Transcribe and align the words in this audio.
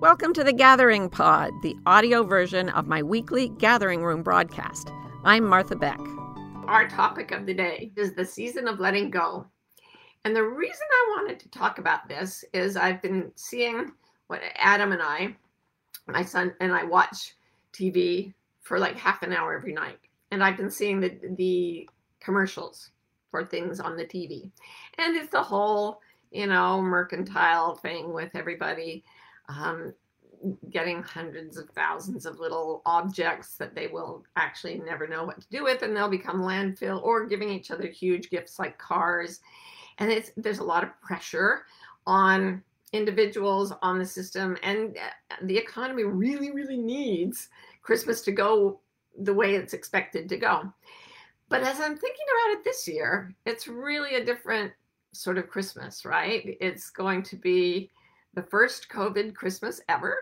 Welcome 0.00 0.32
to 0.32 0.42
the 0.42 0.54
Gathering 0.54 1.10
Pod, 1.10 1.52
the 1.62 1.76
audio 1.84 2.22
version 2.22 2.70
of 2.70 2.86
my 2.86 3.02
weekly 3.02 3.50
Gathering 3.58 4.02
Room 4.02 4.22
broadcast. 4.22 4.90
I'm 5.24 5.44
Martha 5.44 5.76
Beck. 5.76 6.00
Our 6.66 6.88
topic 6.88 7.32
of 7.32 7.44
the 7.44 7.52
day 7.52 7.92
is 7.96 8.14
the 8.14 8.24
season 8.24 8.66
of 8.66 8.80
letting 8.80 9.10
go. 9.10 9.44
And 10.24 10.34
the 10.34 10.42
reason 10.42 10.86
I 10.90 11.16
wanted 11.18 11.38
to 11.40 11.50
talk 11.50 11.76
about 11.76 12.08
this 12.08 12.42
is 12.54 12.78
I've 12.78 13.02
been 13.02 13.30
seeing 13.34 13.92
what 14.28 14.40
Adam 14.56 14.92
and 14.92 15.02
I, 15.02 15.36
my 16.06 16.24
son 16.24 16.54
and 16.60 16.72
I 16.72 16.82
watch 16.82 17.34
TV 17.74 18.32
for 18.62 18.78
like 18.78 18.96
half 18.96 19.22
an 19.22 19.34
hour 19.34 19.54
every 19.54 19.74
night. 19.74 19.98
And 20.30 20.42
I've 20.42 20.56
been 20.56 20.70
seeing 20.70 21.00
the 21.00 21.18
the 21.36 21.86
commercials 22.20 22.92
for 23.30 23.44
things 23.44 23.80
on 23.80 23.98
the 23.98 24.06
TV. 24.06 24.50
And 24.96 25.14
it's 25.14 25.30
the 25.30 25.42
whole, 25.42 26.00
you 26.30 26.46
know, 26.46 26.80
mercantile 26.80 27.74
thing 27.74 28.14
with 28.14 28.30
everybody 28.34 29.04
um, 29.58 29.94
getting 30.70 31.02
hundreds 31.02 31.58
of 31.58 31.68
thousands 31.70 32.24
of 32.24 32.38
little 32.38 32.82
objects 32.86 33.56
that 33.56 33.74
they 33.74 33.88
will 33.88 34.24
actually 34.36 34.78
never 34.78 35.06
know 35.06 35.24
what 35.24 35.40
to 35.40 35.48
do 35.50 35.62
with 35.64 35.82
and 35.82 35.94
they'll 35.94 36.08
become 36.08 36.40
landfill 36.40 37.02
or 37.02 37.26
giving 37.26 37.50
each 37.50 37.70
other 37.70 37.86
huge 37.86 38.30
gifts 38.30 38.58
like 38.58 38.78
cars. 38.78 39.40
And 39.98 40.10
it's 40.10 40.30
there's 40.36 40.58
a 40.58 40.64
lot 40.64 40.82
of 40.82 40.98
pressure 41.02 41.64
on 42.06 42.62
individuals 42.92 43.72
on 43.82 43.98
the 43.98 44.06
system 44.06 44.56
and 44.62 44.96
uh, 44.96 45.34
the 45.42 45.56
economy 45.56 46.02
really 46.02 46.50
really 46.50 46.76
needs 46.76 47.48
christmas 47.82 48.20
to 48.20 48.32
go 48.32 48.80
the 49.20 49.32
way 49.32 49.54
it's 49.54 49.74
expected 49.74 50.28
to 50.28 50.36
go. 50.36 50.72
But 51.48 51.62
as 51.62 51.80
i'm 51.80 51.96
thinking 51.96 52.26
about 52.32 52.58
it 52.58 52.64
this 52.64 52.88
year 52.88 53.32
it's 53.44 53.68
really 53.68 54.16
a 54.16 54.24
different 54.24 54.72
sort 55.12 55.38
of 55.38 55.48
christmas 55.48 56.04
right? 56.04 56.56
It's 56.60 56.90
going 56.90 57.22
to 57.24 57.36
be 57.36 57.90
the 58.34 58.42
first 58.42 58.88
COVID 58.88 59.34
Christmas 59.34 59.80
ever. 59.88 60.16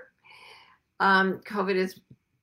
Um, 1.00 1.40
COVID 1.46 1.76
is 1.76 2.00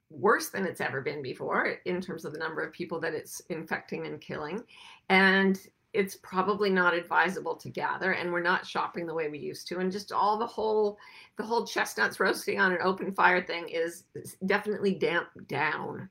worse 0.09 0.49
than 0.49 0.65
it's 0.65 0.81
ever 0.81 1.01
been 1.01 1.21
before 1.21 1.77
in 1.85 1.99
terms 1.99 2.25
of 2.25 2.33
the 2.33 2.39
number 2.39 2.61
of 2.61 2.71
people 2.71 2.99
that 3.01 3.13
it's 3.13 3.41
infecting 3.49 4.05
and 4.05 4.21
killing. 4.21 4.63
And 5.09 5.59
it's 5.95 6.17
probably 6.17 6.69
not 6.69 6.93
advisable 6.93 7.55
to 7.55 7.69
gather 7.69 8.11
and 8.11 8.31
we're 8.31 8.41
not 8.41 8.67
shopping 8.67 9.07
the 9.07 9.13
way 9.13 9.29
we 9.29 9.39
used 9.39 9.65
to 9.65 9.79
and 9.79 9.91
just 9.91 10.11
all 10.11 10.37
the 10.37 10.45
whole 10.45 10.97
the 11.37 11.43
whole 11.43 11.65
chestnuts 11.65 12.19
roasting 12.19 12.59
on 12.59 12.73
an 12.73 12.79
open 12.83 13.13
fire 13.13 13.41
thing 13.41 13.67
is, 13.69 14.03
definitely 14.45 14.93
damped 14.93 15.47
down 15.47 16.09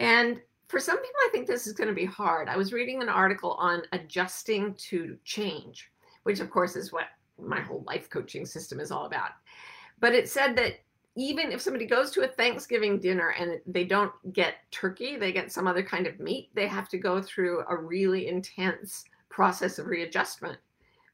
and 0.00 0.40
for 0.68 0.80
some 0.80 0.96
people 0.96 1.20
i 1.26 1.28
think 1.30 1.46
this 1.46 1.66
is 1.66 1.72
going 1.72 1.88
to 1.88 1.94
be 1.94 2.04
hard 2.04 2.48
i 2.48 2.56
was 2.56 2.72
reading 2.72 3.00
an 3.00 3.08
article 3.08 3.52
on 3.52 3.82
adjusting 3.92 4.74
to 4.74 5.16
change 5.24 5.90
which 6.24 6.40
of 6.40 6.50
course 6.50 6.74
is 6.74 6.92
what 6.92 7.06
my 7.38 7.60
whole 7.60 7.84
life 7.86 8.10
coaching 8.10 8.46
system 8.46 8.80
is 8.80 8.90
all 8.90 9.06
about. 9.06 9.30
But 10.00 10.14
it 10.14 10.28
said 10.28 10.56
that 10.56 10.74
even 11.16 11.50
if 11.50 11.60
somebody 11.60 11.86
goes 11.86 12.10
to 12.12 12.22
a 12.22 12.28
Thanksgiving 12.28 13.00
dinner 13.00 13.34
and 13.38 13.60
they 13.66 13.84
don't 13.84 14.12
get 14.32 14.54
turkey, 14.70 15.16
they 15.16 15.32
get 15.32 15.50
some 15.50 15.66
other 15.66 15.82
kind 15.82 16.06
of 16.06 16.20
meat, 16.20 16.50
they 16.54 16.68
have 16.68 16.88
to 16.90 16.98
go 16.98 17.20
through 17.20 17.64
a 17.68 17.76
really 17.76 18.28
intense 18.28 19.04
process 19.28 19.78
of 19.78 19.86
readjustment 19.86 20.58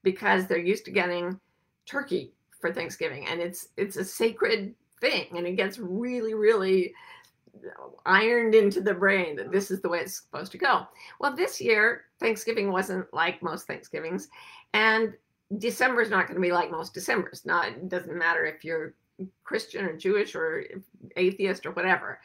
because 0.02 0.46
they're 0.46 0.58
used 0.58 0.84
to 0.84 0.90
getting 0.90 1.40
turkey 1.86 2.32
for 2.60 2.72
Thanksgiving 2.72 3.26
and 3.26 3.40
it's 3.40 3.68
it's 3.76 3.96
a 3.96 4.04
sacred 4.04 4.74
thing 5.00 5.26
and 5.36 5.46
it 5.46 5.56
gets 5.56 5.78
really 5.78 6.32
really 6.32 6.94
ironed 8.06 8.54
into 8.54 8.80
the 8.80 8.94
brain 8.94 9.36
that 9.36 9.52
this 9.52 9.70
is 9.70 9.80
the 9.80 9.88
way 9.88 10.00
it's 10.00 10.22
supposed 10.22 10.52
to 10.52 10.58
go. 10.58 10.86
Well, 11.20 11.34
this 11.34 11.60
year 11.60 12.06
Thanksgiving 12.20 12.72
wasn't 12.72 13.12
like 13.12 13.42
most 13.42 13.66
Thanksgivings 13.66 14.28
and 14.72 15.14
December 15.58 16.00
is 16.02 16.10
not 16.10 16.26
going 16.26 16.36
to 16.36 16.40
be 16.40 16.52
like 16.52 16.70
most 16.70 16.94
Decembers. 16.94 17.44
Not 17.44 17.68
it 17.68 17.88
doesn't 17.88 18.16
matter 18.16 18.44
if 18.44 18.64
you're 18.64 18.94
Christian 19.44 19.84
or 19.84 19.96
Jewish 19.96 20.34
or 20.34 20.64
atheist 21.16 21.66
or 21.66 21.72
whatever. 21.72 22.20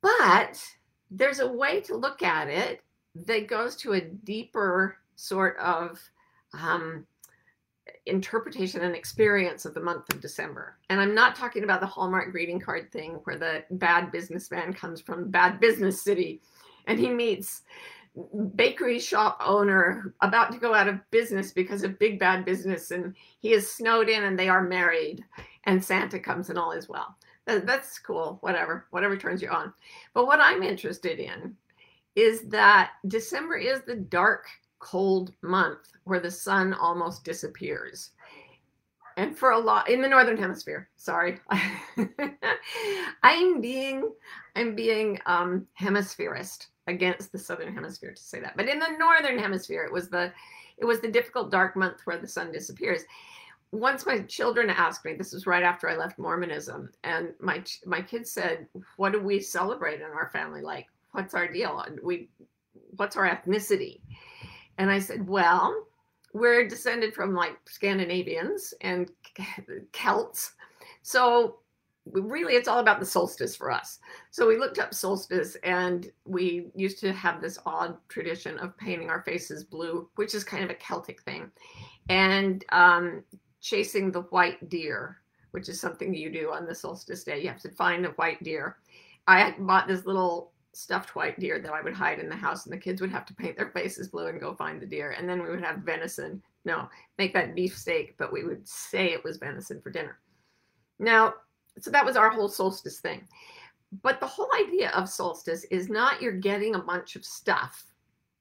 But 0.00 0.62
there's 1.10 1.40
a 1.40 1.52
way 1.52 1.80
to 1.82 1.96
look 1.96 2.22
at 2.22 2.48
it 2.48 2.82
that 3.14 3.48
goes 3.48 3.76
to 3.76 3.92
a 3.92 4.00
deeper 4.00 4.96
sort 5.16 5.56
of 5.58 6.00
um, 6.58 7.06
interpretation 8.06 8.82
and 8.82 8.94
experience 8.94 9.64
of 9.64 9.74
the 9.74 9.80
month 9.80 10.12
of 10.12 10.20
December. 10.20 10.76
And 10.90 11.00
I'm 11.00 11.14
not 11.14 11.36
talking 11.36 11.64
about 11.64 11.80
the 11.80 11.86
Hallmark 11.86 12.32
greeting 12.32 12.60
card 12.60 12.90
thing 12.90 13.20
where 13.24 13.38
the 13.38 13.64
bad 13.72 14.10
businessman 14.10 14.72
comes 14.72 15.00
from 15.00 15.30
bad 15.30 15.60
business 15.60 16.02
city 16.02 16.40
and 16.86 16.98
he 16.98 17.10
meets 17.10 17.62
bakery 18.56 18.98
shop 18.98 19.40
owner 19.44 20.14
about 20.20 20.52
to 20.52 20.58
go 20.58 20.74
out 20.74 20.88
of 20.88 21.00
business 21.10 21.50
because 21.50 21.82
of 21.82 21.98
big 21.98 22.18
bad 22.18 22.44
business 22.44 22.90
and 22.90 23.14
he 23.40 23.52
is 23.52 23.70
snowed 23.70 24.08
in 24.08 24.24
and 24.24 24.38
they 24.38 24.50
are 24.50 24.62
married 24.62 25.24
and 25.64 25.82
santa 25.82 26.18
comes 26.18 26.50
and 26.50 26.58
all 26.58 26.72
is 26.72 26.88
well. 26.88 27.16
That's 27.46 27.98
cool 27.98 28.38
whatever 28.42 28.86
whatever 28.90 29.16
turns 29.16 29.40
you 29.40 29.48
on. 29.48 29.72
But 30.12 30.26
what 30.26 30.40
i'm 30.40 30.62
interested 30.62 31.18
in 31.18 31.56
is 32.14 32.42
that 32.48 32.92
december 33.08 33.56
is 33.56 33.80
the 33.82 33.96
dark 33.96 34.46
cold 34.78 35.32
month 35.40 35.88
where 36.04 36.20
the 36.20 36.30
sun 36.30 36.74
almost 36.74 37.24
disappears. 37.24 38.10
And 39.16 39.36
for 39.36 39.52
a 39.52 39.58
lot 39.58 39.88
in 39.88 40.02
the 40.02 40.08
northern 40.08 40.36
hemisphere 40.36 40.90
sorry. 40.96 41.40
I'm 43.22 43.62
being 43.62 44.12
i'm 44.54 44.74
being 44.74 45.18
um 45.24 45.66
hemispherist 45.80 46.66
against 46.86 47.32
the 47.32 47.38
southern 47.38 47.74
hemisphere 47.74 48.12
to 48.12 48.22
say 48.22 48.40
that. 48.40 48.56
But 48.56 48.68
in 48.68 48.78
the 48.78 48.96
northern 48.98 49.38
hemisphere 49.38 49.84
it 49.84 49.92
was 49.92 50.08
the 50.08 50.32
it 50.78 50.84
was 50.84 51.00
the 51.00 51.10
difficult 51.10 51.50
dark 51.50 51.76
month 51.76 52.00
where 52.04 52.18
the 52.18 52.26
sun 52.26 52.50
disappears. 52.50 53.02
Once 53.70 54.04
my 54.04 54.20
children 54.22 54.68
asked 54.68 55.04
me 55.04 55.14
this 55.14 55.32
was 55.32 55.46
right 55.46 55.62
after 55.62 55.88
i 55.88 55.96
left 55.96 56.18
mormonism 56.18 56.90
and 57.04 57.28
my 57.40 57.62
my 57.86 58.02
kids 58.02 58.30
said 58.30 58.66
what 58.96 59.12
do 59.12 59.20
we 59.20 59.40
celebrate 59.40 60.00
in 60.00 60.10
our 60.10 60.28
family? 60.30 60.60
Like 60.60 60.86
what's 61.12 61.34
our 61.34 61.48
deal? 61.48 61.84
We 62.02 62.28
what's 62.96 63.16
our 63.16 63.28
ethnicity? 63.28 64.00
And 64.78 64.90
i 64.90 64.98
said 64.98 65.26
well 65.26 65.86
we're 66.32 66.66
descended 66.66 67.14
from 67.14 67.34
like 67.34 67.58
scandinavians 67.66 68.72
and 68.80 69.10
celts. 69.92 70.52
So 71.02 71.58
really 72.06 72.54
it's 72.54 72.68
all 72.68 72.80
about 72.80 73.00
the 73.00 73.06
solstice 73.06 73.54
for 73.54 73.70
us. 73.70 73.98
So 74.30 74.46
we 74.46 74.56
looked 74.56 74.78
up 74.78 74.94
solstice 74.94 75.56
and 75.62 76.10
we 76.24 76.70
used 76.74 76.98
to 77.00 77.12
have 77.12 77.40
this 77.40 77.58
odd 77.64 77.96
tradition 78.08 78.58
of 78.58 78.76
painting 78.76 79.10
our 79.10 79.22
faces 79.22 79.64
blue, 79.64 80.08
which 80.16 80.34
is 80.34 80.44
kind 80.44 80.64
of 80.64 80.70
a 80.70 80.74
Celtic 80.74 81.22
thing, 81.22 81.50
and 82.08 82.64
um, 82.70 83.22
chasing 83.60 84.10
the 84.10 84.22
white 84.22 84.68
deer, 84.68 85.18
which 85.52 85.68
is 85.68 85.80
something 85.80 86.12
you 86.12 86.30
do 86.30 86.50
on 86.52 86.66
the 86.66 86.74
solstice 86.74 87.24
day. 87.24 87.40
You 87.40 87.48
have 87.48 87.60
to 87.60 87.70
find 87.70 88.04
a 88.04 88.10
white 88.10 88.42
deer. 88.42 88.78
I 89.28 89.54
bought 89.58 89.86
this 89.86 90.04
little 90.04 90.52
stuffed 90.72 91.14
white 91.14 91.38
deer 91.38 91.60
that 91.60 91.72
I 91.72 91.82
would 91.82 91.94
hide 91.94 92.18
in 92.18 92.28
the 92.28 92.34
house, 92.34 92.64
and 92.64 92.72
the 92.72 92.78
kids 92.78 93.00
would 93.00 93.10
have 93.10 93.26
to 93.26 93.34
paint 93.34 93.56
their 93.56 93.70
faces 93.70 94.08
blue 94.08 94.26
and 94.26 94.40
go 94.40 94.54
find 94.54 94.80
the 94.80 94.86
deer. 94.86 95.14
And 95.16 95.28
then 95.28 95.42
we 95.42 95.50
would 95.50 95.62
have 95.62 95.78
venison. 95.78 96.42
No, 96.64 96.88
make 97.18 97.32
that 97.34 97.54
beef 97.54 97.76
steak, 97.76 98.16
but 98.18 98.32
we 98.32 98.44
would 98.44 98.66
say 98.66 99.12
it 99.12 99.22
was 99.22 99.36
venison 99.36 99.80
for 99.80 99.90
dinner. 99.90 100.18
Now, 100.98 101.34
so 101.80 101.90
that 101.90 102.04
was 102.04 102.16
our 102.16 102.30
whole 102.30 102.48
solstice 102.48 103.00
thing. 103.00 103.26
But 104.02 104.20
the 104.20 104.26
whole 104.26 104.48
idea 104.58 104.90
of 104.90 105.08
solstice 105.08 105.64
is 105.64 105.88
not 105.88 106.22
you're 106.22 106.32
getting 106.32 106.74
a 106.74 106.80
bunch 106.80 107.16
of 107.16 107.24
stuff, 107.24 107.84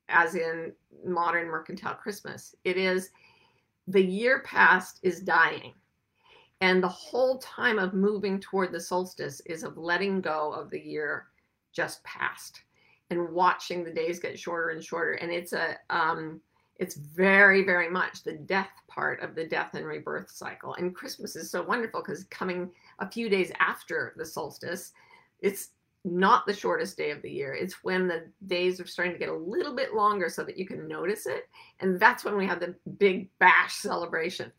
as 0.09 0.35
in 0.35 0.73
modern 1.05 1.47
mercantile 1.47 1.95
Christmas. 1.95 2.55
It 2.63 2.77
is 2.77 3.09
the 3.87 4.03
year 4.03 4.41
past 4.45 4.99
is 5.03 5.19
dying. 5.19 5.73
And 6.61 6.81
the 6.81 6.87
whole 6.87 7.39
time 7.39 7.79
of 7.79 7.93
moving 7.93 8.39
toward 8.39 8.71
the 8.71 8.79
solstice 8.79 9.41
is 9.47 9.63
of 9.63 9.77
letting 9.77 10.21
go 10.21 10.53
of 10.53 10.69
the 10.69 10.79
year 10.79 11.27
just 11.73 12.03
past 12.03 12.61
and 13.09 13.29
watching 13.29 13.83
the 13.83 13.91
days 13.91 14.19
get 14.19 14.39
shorter 14.39 14.69
and 14.69 14.83
shorter. 14.83 15.13
And 15.13 15.31
it's 15.31 15.53
a 15.53 15.75
um, 15.89 16.39
it's 16.81 16.95
very, 16.95 17.63
very 17.63 17.87
much 17.87 18.23
the 18.23 18.33
death 18.33 18.71
part 18.87 19.21
of 19.21 19.35
the 19.35 19.45
death 19.45 19.75
and 19.75 19.85
rebirth 19.85 20.31
cycle. 20.31 20.73
And 20.73 20.95
Christmas 20.95 21.35
is 21.35 21.51
so 21.51 21.61
wonderful 21.61 22.01
because 22.01 22.23
coming 22.31 22.71
a 22.97 23.09
few 23.09 23.29
days 23.29 23.51
after 23.59 24.15
the 24.17 24.25
solstice, 24.25 24.91
it's 25.41 25.69
not 26.03 26.47
the 26.47 26.53
shortest 26.53 26.97
day 26.97 27.11
of 27.11 27.21
the 27.21 27.29
year. 27.29 27.53
It's 27.53 27.83
when 27.83 28.07
the 28.07 28.25
days 28.47 28.81
are 28.81 28.87
starting 28.87 29.13
to 29.13 29.19
get 29.19 29.29
a 29.29 29.33
little 29.33 29.75
bit 29.75 29.93
longer 29.93 30.27
so 30.27 30.43
that 30.43 30.57
you 30.57 30.65
can 30.65 30.87
notice 30.87 31.27
it. 31.27 31.47
And 31.81 31.99
that's 31.99 32.25
when 32.25 32.35
we 32.35 32.47
have 32.47 32.59
the 32.59 32.73
big 32.97 33.29
bash 33.37 33.75
celebration. 33.75 34.51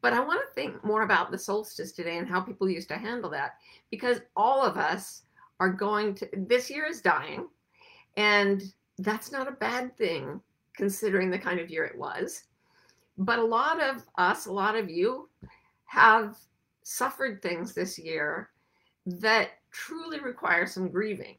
But 0.00 0.12
I 0.12 0.20
want 0.20 0.40
to 0.40 0.54
think 0.54 0.84
more 0.84 1.02
about 1.02 1.32
the 1.32 1.38
solstice 1.38 1.90
today 1.90 2.18
and 2.18 2.28
how 2.28 2.40
people 2.40 2.70
used 2.70 2.88
to 2.90 2.98
handle 2.98 3.30
that 3.30 3.54
because 3.90 4.20
all 4.36 4.64
of 4.64 4.76
us 4.76 5.22
are 5.58 5.72
going 5.72 6.14
to, 6.14 6.28
this 6.36 6.70
year 6.70 6.86
is 6.86 7.00
dying. 7.00 7.48
And 8.16 8.62
that's 8.98 9.32
not 9.32 9.48
a 9.48 9.52
bad 9.52 9.96
thing 9.96 10.40
considering 10.78 11.28
the 11.28 11.38
kind 11.38 11.58
of 11.58 11.68
year 11.68 11.84
it 11.84 11.98
was. 11.98 12.44
But 13.18 13.40
a 13.40 13.44
lot 13.44 13.82
of 13.82 14.04
us, 14.16 14.46
a 14.46 14.52
lot 14.52 14.76
of 14.76 14.88
you, 14.88 15.28
have 15.86 16.38
suffered 16.84 17.42
things 17.42 17.74
this 17.74 17.98
year 17.98 18.50
that 19.04 19.50
truly 19.72 20.20
require 20.20 20.66
some 20.66 20.88
grieving. 20.88 21.34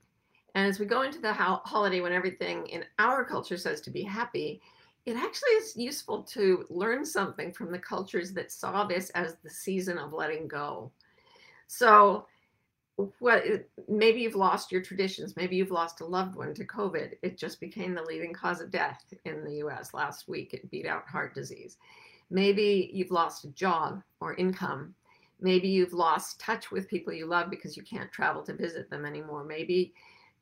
And 0.56 0.68
as 0.68 0.78
we 0.78 0.86
go 0.86 1.04
into 1.04 1.20
the 1.20 1.34
ho- 1.34 1.62
holiday 1.64 2.02
when 2.02 2.12
everything 2.12 2.68
in 2.68 2.84
our 3.00 3.24
culture 3.24 3.58
says 3.58 3.80
to 3.82 3.92
be 3.92 4.04
happy, 4.04 4.62
it 5.06 5.16
actually 5.16 5.52
is 5.52 5.78
useful 5.78 6.24
to 6.24 6.66
learn 6.70 7.06
something 7.06 7.54
from 7.54 7.72
the 7.72 7.80
cultures 7.80 8.34
that 8.34 8.52
saw 8.52 8.84
this 8.84 9.10
as 9.12 9.38
the 9.42 9.50
season 9.50 9.98
of 9.98 10.12
letting 10.12 10.50
go. 10.50 10.92
So, 11.68 12.26
what 13.19 13.44
maybe 13.88 14.22
you've 14.22 14.36
lost 14.36 14.72
your 14.72 14.81
traditions, 14.81 15.36
maybe 15.36 15.56
you've 15.56 15.72
lost 15.72 16.01
a 16.01 16.06
loved 16.06 16.36
one 16.36 16.54
to 16.56 16.66
COVID. 16.66 17.13
It 17.22 17.38
just 17.38 17.60
became 17.60 17.94
the 17.94 18.04
leading 18.04 18.34
cause 18.34 18.62
of 18.62 18.72
death 18.72 19.04
in 19.25 19.44
the 19.44 19.56
US 19.66 19.94
last 19.94 20.28
week. 20.28 20.54
It 20.54 20.69
beat 20.69 20.86
out 20.86 21.07
heart 21.07 21.34
disease. 21.34 21.78
Maybe 22.30 22.92
you've 22.94 23.12
lost 23.12 23.46
a 23.46 23.50
job 23.50 24.01
or 24.19 24.36
income. 24.36 24.94
Maybe 25.40 25.69
you've 25.69 25.94
lost 25.94 26.40
touch 26.40 26.72
with 26.72 26.90
people 26.90 27.13
you 27.13 27.25
love 27.25 27.50
because 27.50 27.78
you 27.78 27.84
can't 27.84 28.12
travel 28.12 28.44
to 28.44 28.54
visit 28.54 28.90
them 28.90 29.06
anymore. 29.06 29.44
Maybe 29.44 29.94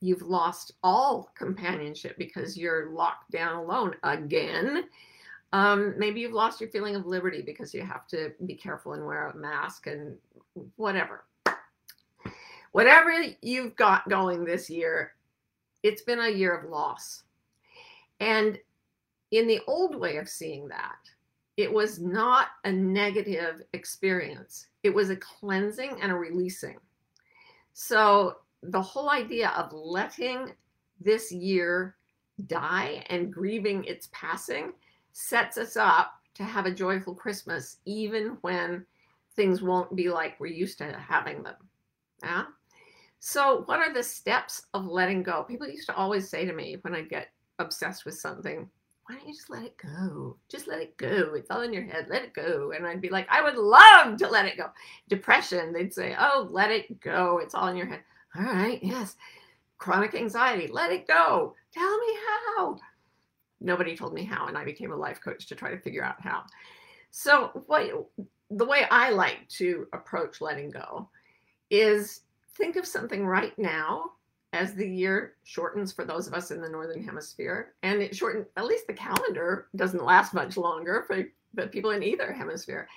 you've 0.02 0.24
lost 0.24 0.74
all 0.84 1.32
companionship 1.36 2.18
because 2.18 2.58
you're 2.58 2.90
locked 2.92 3.32
down 3.32 3.56
alone 3.56 3.96
again. 4.04 4.86
Um, 5.54 5.94
maybe 5.98 6.20
you've 6.20 6.34
lost 6.34 6.60
your 6.60 6.70
feeling 6.72 6.96
of 6.96 7.06
liberty 7.06 7.42
because 7.42 7.74
you 7.74 7.82
have 7.82 8.08
to 8.08 8.34
be 8.46 8.56
careful 8.56 8.94
and 8.94 9.06
wear 9.06 9.28
a 9.28 9.38
mask 9.38 9.88
and 9.88 10.18
whatever. 10.76 11.24
Whatever 12.78 13.12
you've 13.42 13.76
got 13.76 14.08
going 14.08 14.46
this 14.46 14.70
year, 14.70 15.16
it's 15.82 16.04
been 16.04 16.20
a 16.20 16.30
year 16.30 16.56
of 16.56 16.70
loss. 16.70 17.24
And 18.20 18.60
in 19.32 19.48
the 19.48 19.62
old 19.66 19.96
way 19.96 20.18
of 20.18 20.30
seeing 20.30 20.68
that, 20.68 21.00
it 21.58 21.74
was 21.74 22.00
not 22.00 22.50
a 22.66 22.72
negative 22.72 23.64
experience, 23.74 24.68
it 24.84 24.94
was 24.94 25.10
a 25.10 25.16
cleansing 25.16 25.98
and 26.04 26.12
a 26.12 26.16
releasing. 26.16 26.78
So 27.74 28.36
the 28.62 28.84
whole 28.84 29.10
idea 29.10 29.50
of 29.58 29.74
letting 29.74 30.52
this 31.02 31.32
year 31.32 31.96
die 32.46 33.04
and 33.10 33.34
grieving 33.34 33.86
its 33.86 34.08
passing 34.12 34.72
sets 35.14 35.58
us 35.58 35.78
up 35.78 36.12
to 36.36 36.44
have 36.44 36.68
a 36.68 36.76
joyful 36.76 37.16
Christmas, 37.16 37.78
even 37.86 38.38
when 38.42 38.86
things 39.36 39.64
won't 39.64 39.96
be 39.96 40.12
like 40.12 40.40
we're 40.40 40.46
used 40.46 40.78
to 40.78 40.96
having 41.00 41.42
them. 41.42 41.56
Yeah. 42.22 42.44
So, 43.20 43.64
what 43.66 43.80
are 43.80 43.94
the 43.94 44.04
steps 44.04 44.68
of 44.74 44.86
letting 44.86 45.24
go? 45.24 45.44
People 45.44 45.68
used 45.68 45.88
to 45.88 45.96
always 45.96 46.30
say 46.30 46.46
to 46.46 46.54
me 46.54 46.78
when 46.82 46.96
I 46.96 47.02
get 47.02 47.30
obsessed 47.60 48.06
with 48.06 48.20
something, 48.20 48.70
why 49.08 49.16
don't 49.16 49.28
you 49.28 49.34
just 49.34 49.50
let 49.50 49.64
it 49.64 49.78
go? 49.78 50.38
Just 50.50 50.68
let 50.68 50.82
it 50.82 50.98
go. 50.98 51.34
It's 51.34 51.50
all 51.50 51.62
in 51.62 51.72
your 51.72 51.84
head. 51.84 52.08
Let 52.10 52.24
it 52.24 52.34
go. 52.34 52.74
And 52.76 52.86
I'd 52.86 53.02
be 53.02 53.10
like, 53.10 53.28
I 53.30 53.42
would 53.42 53.56
love 53.56 54.18
to 54.18 54.28
let 54.28 54.46
it 54.46 54.58
go. 54.58 54.68
Depression, 55.08 55.72
they'd 55.72 55.94
say, 55.94 56.16
oh, 56.20 56.50
let 56.52 56.72
it 56.72 57.00
go. 57.00 57.40
It's 57.42 57.56
all 57.56 57.68
in 57.68 57.78
your 57.78 57.86
head. 57.86 58.02
All 58.36 58.44
right, 58.44 58.84
yes. 58.84 59.16
Chronic 59.78 60.14
anxiety, 60.14 60.68
let 60.68 60.92
it 60.92 61.08
go. 61.08 61.56
Tell 61.74 61.98
me 62.00 62.18
how. 62.28 62.78
Nobody 63.62 63.96
told 63.96 64.14
me 64.14 64.24
how, 64.24 64.48
and 64.48 64.58
I 64.58 64.66
became 64.66 64.92
a 64.92 64.96
life 64.96 65.22
coach 65.22 65.48
to 65.48 65.56
try 65.56 65.72
to 65.72 65.80
figure 65.80 66.04
out 66.04 66.22
how. 66.22 66.44
So, 67.10 67.64
what 67.68 67.90
the 68.52 68.66
way 68.66 68.86
I 68.92 69.12
like 69.12 69.48
to 69.50 69.88
approach 69.94 70.42
letting 70.42 70.70
go 70.70 71.10
is 71.70 72.22
think 72.58 72.76
of 72.76 72.86
something 72.86 73.26
right 73.26 73.58
now 73.58 74.12
as 74.54 74.74
the 74.74 74.88
year 74.88 75.36
shortens 75.44 75.92
for 75.92 76.06
those 76.06 76.28
of 76.28 76.34
us 76.34 76.52
in 76.52 76.62
the 76.62 76.70
northern 76.70 77.04
hemisphere 77.04 77.74
and 77.84 78.02
it 78.02 78.16
shortened 78.16 78.46
at 78.56 78.66
least 78.66 78.88
the 78.88 78.94
calendar 78.94 79.68
doesn't 79.76 80.04
last 80.04 80.34
much 80.34 80.58
longer 80.58 81.04
for 81.06 81.24
the 81.54 81.68
people 81.68 81.92
in 81.92 82.02
either 82.02 82.32
hemisphere 82.32 82.88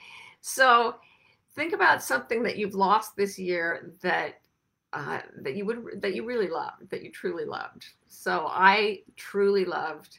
so 0.41 0.95
think 1.55 1.73
about 1.73 2.03
something 2.03 2.43
that 2.43 2.57
you've 2.57 2.75
lost 2.75 3.17
this 3.17 3.39
year 3.39 3.93
that 4.03 4.41
uh, 4.93 5.21
that 5.43 5.55
you 5.55 5.65
would 5.65 6.01
that 6.03 6.15
you 6.15 6.25
really 6.25 6.49
loved, 6.49 6.91
that 6.91 7.03
you 7.03 7.13
truly 7.13 7.45
loved. 7.45 7.87
So 8.09 8.47
I 8.49 9.03
truly 9.17 9.65
loved 9.65 10.19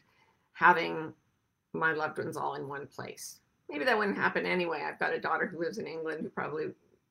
having 0.53 1.13
my 1.73 1.93
loved 1.93 2.17
ones 2.17 2.37
all 2.37 2.55
in 2.55 2.67
one 2.67 2.87
place. 2.87 3.39
Maybe 3.69 3.85
that 3.85 3.97
wouldn't 3.97 4.17
happen 4.17 4.45
anyway. 4.45 4.83
I've 4.85 4.99
got 4.99 5.13
a 5.13 5.19
daughter 5.19 5.45
who 5.45 5.59
lives 5.59 5.77
in 5.77 5.87
England 5.87 6.21
who 6.21 6.29
probably 6.29 6.67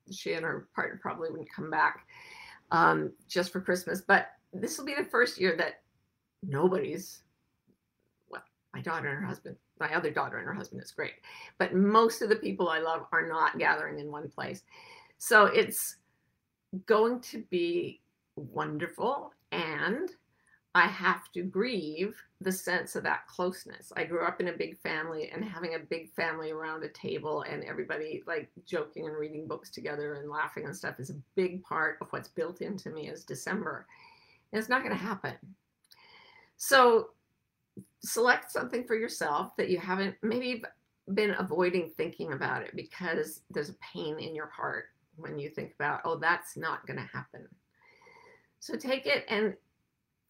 she 0.09 0.33
and 0.33 0.45
her 0.45 0.67
partner 0.75 0.99
probably 1.01 1.29
wouldn't 1.29 1.53
come 1.53 1.69
back 1.69 2.05
um, 2.71 3.11
just 3.27 3.51
for 3.51 3.61
Christmas. 3.61 4.01
But 4.01 4.27
this 4.53 4.77
will 4.77 4.85
be 4.85 4.95
the 4.95 5.03
first 5.03 5.39
year 5.39 5.55
that 5.57 5.81
nobody's 6.43 7.23
well, 8.29 8.43
my 8.73 8.81
daughter 8.81 9.09
and 9.09 9.19
her 9.19 9.27
husband, 9.27 9.55
my 9.79 9.93
other 9.93 10.11
daughter 10.11 10.37
and 10.37 10.47
her 10.47 10.53
husband 10.53 10.81
is 10.81 10.91
great. 10.91 11.13
But 11.57 11.75
most 11.75 12.21
of 12.21 12.29
the 12.29 12.35
people 12.35 12.69
I 12.69 12.79
love 12.79 13.05
are 13.11 13.27
not 13.27 13.59
gathering 13.59 13.99
in 13.99 14.11
one 14.11 14.29
place. 14.29 14.63
So 15.17 15.45
it's 15.45 15.97
going 16.85 17.19
to 17.21 17.43
be 17.49 18.01
wonderful 18.35 19.33
and 19.51 20.09
I 20.73 20.87
have 20.87 21.29
to 21.33 21.43
grieve 21.43 22.15
the 22.39 22.51
sense 22.51 22.95
of 22.95 23.03
that 23.03 23.27
closeness. 23.27 23.91
I 23.97 24.05
grew 24.05 24.25
up 24.25 24.39
in 24.39 24.47
a 24.47 24.53
big 24.53 24.79
family 24.79 25.29
and 25.29 25.43
having 25.43 25.75
a 25.75 25.79
big 25.79 26.13
family 26.13 26.51
around 26.51 26.83
a 26.83 26.89
table 26.89 27.41
and 27.41 27.63
everybody 27.65 28.23
like 28.25 28.49
joking 28.65 29.05
and 29.05 29.17
reading 29.17 29.47
books 29.47 29.69
together 29.69 30.13
and 30.13 30.29
laughing 30.29 30.65
and 30.65 30.75
stuff 30.75 30.99
is 30.99 31.09
a 31.09 31.21
big 31.35 31.61
part 31.61 31.97
of 31.99 32.07
what's 32.11 32.29
built 32.29 32.61
into 32.61 32.89
me 32.89 33.09
as 33.09 33.25
December. 33.25 33.85
And 34.51 34.59
it's 34.59 34.69
not 34.69 34.81
going 34.81 34.95
to 34.95 35.03
happen. 35.03 35.33
So 36.55 37.09
select 38.03 38.49
something 38.49 38.85
for 38.85 38.95
yourself 38.95 39.55
that 39.57 39.69
you 39.69 39.77
haven't 39.77 40.15
maybe 40.21 40.63
been 41.13 41.35
avoiding 41.37 41.91
thinking 41.97 42.31
about 42.31 42.61
it 42.61 42.75
because 42.77 43.41
there's 43.49 43.69
a 43.69 43.75
pain 43.93 44.19
in 44.19 44.33
your 44.33 44.47
heart 44.47 44.85
when 45.17 45.37
you 45.37 45.49
think 45.49 45.73
about, 45.73 45.99
oh, 46.05 46.15
that's 46.15 46.55
not 46.55 46.87
going 46.87 46.97
to 46.97 47.09
happen. 47.11 47.45
So 48.59 48.77
take 48.77 49.05
it 49.05 49.25
and 49.27 49.55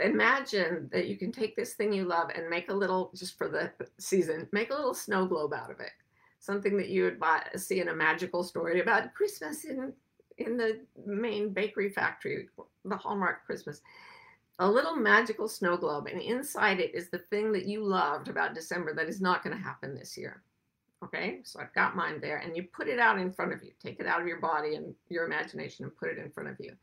imagine 0.01 0.89
that 0.91 1.07
you 1.07 1.17
can 1.17 1.31
take 1.31 1.55
this 1.55 1.73
thing 1.73 1.93
you 1.93 2.05
love 2.05 2.29
and 2.35 2.49
make 2.49 2.69
a 2.69 2.73
little, 2.73 3.11
just 3.15 3.37
for 3.37 3.47
the 3.47 3.71
season, 3.99 4.47
make 4.51 4.71
a 4.71 4.75
little 4.75 4.93
snow 4.93 5.25
globe 5.25 5.53
out 5.53 5.71
of 5.71 5.79
it. 5.79 5.91
Something 6.39 6.77
that 6.77 6.89
you 6.89 7.03
would 7.03 7.19
buy, 7.19 7.43
see 7.55 7.81
in 7.81 7.89
a 7.89 7.95
magical 7.95 8.43
story 8.43 8.81
about 8.81 9.13
Christmas 9.13 9.65
in 9.65 9.93
in 10.37 10.57
the 10.57 10.79
main 11.05 11.49
bakery 11.49 11.89
factory, 11.89 12.47
the 12.85 12.97
Hallmark 12.97 13.45
Christmas. 13.45 13.81
A 14.59 14.69
little 14.69 14.95
magical 14.95 15.47
snow 15.47 15.77
globe, 15.77 16.07
and 16.07 16.21
inside 16.21 16.79
it 16.79 16.93
is 16.93 17.09
the 17.09 17.17
thing 17.17 17.51
that 17.51 17.65
you 17.65 17.83
loved 17.83 18.27
about 18.27 18.53
December 18.53 18.93
that 18.93 19.09
is 19.09 19.21
not 19.21 19.43
going 19.43 19.55
to 19.55 19.63
happen 19.63 19.95
this 19.95 20.17
year. 20.17 20.43
Okay, 21.03 21.39
so 21.43 21.59
I've 21.59 21.73
got 21.73 21.95
mine 21.95 22.21
there, 22.21 22.37
and 22.37 22.55
you 22.55 22.63
put 22.63 22.87
it 22.87 22.99
out 22.99 23.17
in 23.17 23.31
front 23.31 23.53
of 23.53 23.63
you. 23.63 23.71
Take 23.81 23.99
it 23.99 24.05
out 24.05 24.21
of 24.21 24.27
your 24.27 24.39
body 24.39 24.75
and 24.75 24.93
your 25.09 25.25
imagination 25.25 25.85
and 25.85 25.97
put 25.97 26.09
it 26.09 26.19
in 26.19 26.29
front 26.29 26.49
of 26.49 26.57
you. 26.59 26.73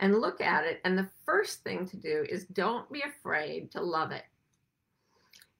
And 0.00 0.20
look 0.20 0.40
at 0.40 0.64
it. 0.64 0.80
And 0.84 0.96
the 0.96 1.08
first 1.26 1.64
thing 1.64 1.86
to 1.88 1.96
do 1.96 2.24
is 2.28 2.44
don't 2.46 2.90
be 2.92 3.02
afraid 3.02 3.70
to 3.72 3.80
love 3.80 4.12
it. 4.12 4.24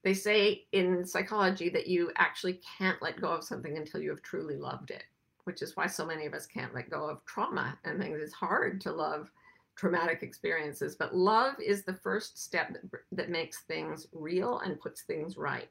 They 0.03 0.13
say 0.13 0.65
in 0.71 1.05
psychology 1.05 1.69
that 1.69 1.87
you 1.87 2.11
actually 2.15 2.61
can't 2.77 3.01
let 3.01 3.19
go 3.19 3.29
of 3.29 3.43
something 3.43 3.77
until 3.77 4.01
you 4.01 4.09
have 4.11 4.21
truly 4.21 4.55
loved 4.55 4.91
it, 4.91 5.03
which 5.43 5.61
is 5.61 5.75
why 5.75 5.87
so 5.87 6.05
many 6.05 6.25
of 6.25 6.33
us 6.33 6.45
can't 6.45 6.73
let 6.73 6.89
go 6.89 7.09
of 7.09 7.23
trauma 7.25 7.77
and 7.83 7.99
things. 7.99 8.19
It's 8.21 8.33
hard 8.33 8.79
to 8.81 8.93
love 8.93 9.29
traumatic 9.75 10.23
experiences, 10.23 10.95
but 10.95 11.15
love 11.15 11.55
is 11.59 11.83
the 11.83 11.93
first 11.93 12.41
step 12.41 12.73
that, 12.73 13.01
that 13.11 13.29
makes 13.29 13.61
things 13.61 14.07
real 14.13 14.59
and 14.59 14.79
puts 14.79 15.01
things 15.01 15.37
right. 15.37 15.69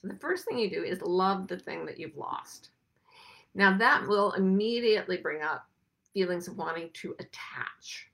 So 0.00 0.08
the 0.08 0.18
first 0.18 0.46
thing 0.46 0.58
you 0.58 0.70
do 0.70 0.84
is 0.84 1.00
love 1.02 1.48
the 1.48 1.58
thing 1.58 1.86
that 1.86 1.98
you've 1.98 2.16
lost. 2.16 2.70
Now 3.54 3.76
that 3.76 4.06
will 4.06 4.32
immediately 4.32 5.16
bring 5.16 5.42
up 5.42 5.66
feelings 6.16 6.48
of 6.48 6.56
wanting 6.56 6.88
to 6.94 7.14
attach. 7.18 8.08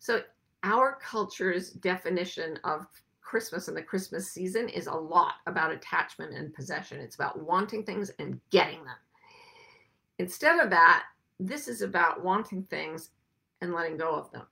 So 0.00 0.22
our 0.64 0.98
culture's 1.00 1.70
definition 1.70 2.58
of 2.64 2.84
Christmas 3.20 3.68
and 3.68 3.76
the 3.76 3.82
Christmas 3.82 4.32
season 4.32 4.68
is 4.68 4.88
a 4.88 4.92
lot 4.92 5.34
about 5.46 5.70
attachment 5.70 6.34
and 6.34 6.52
possession. 6.52 6.98
It's 6.98 7.14
about 7.14 7.40
wanting 7.40 7.84
things 7.84 8.10
and 8.18 8.40
getting 8.50 8.82
them. 8.84 8.96
Instead 10.18 10.58
of 10.58 10.68
that, 10.70 11.04
this 11.38 11.68
is 11.68 11.80
about 11.80 12.24
wanting 12.24 12.64
things 12.64 13.10
and 13.60 13.72
letting 13.72 13.96
go 13.96 14.10
of 14.16 14.32
them. 14.32 14.46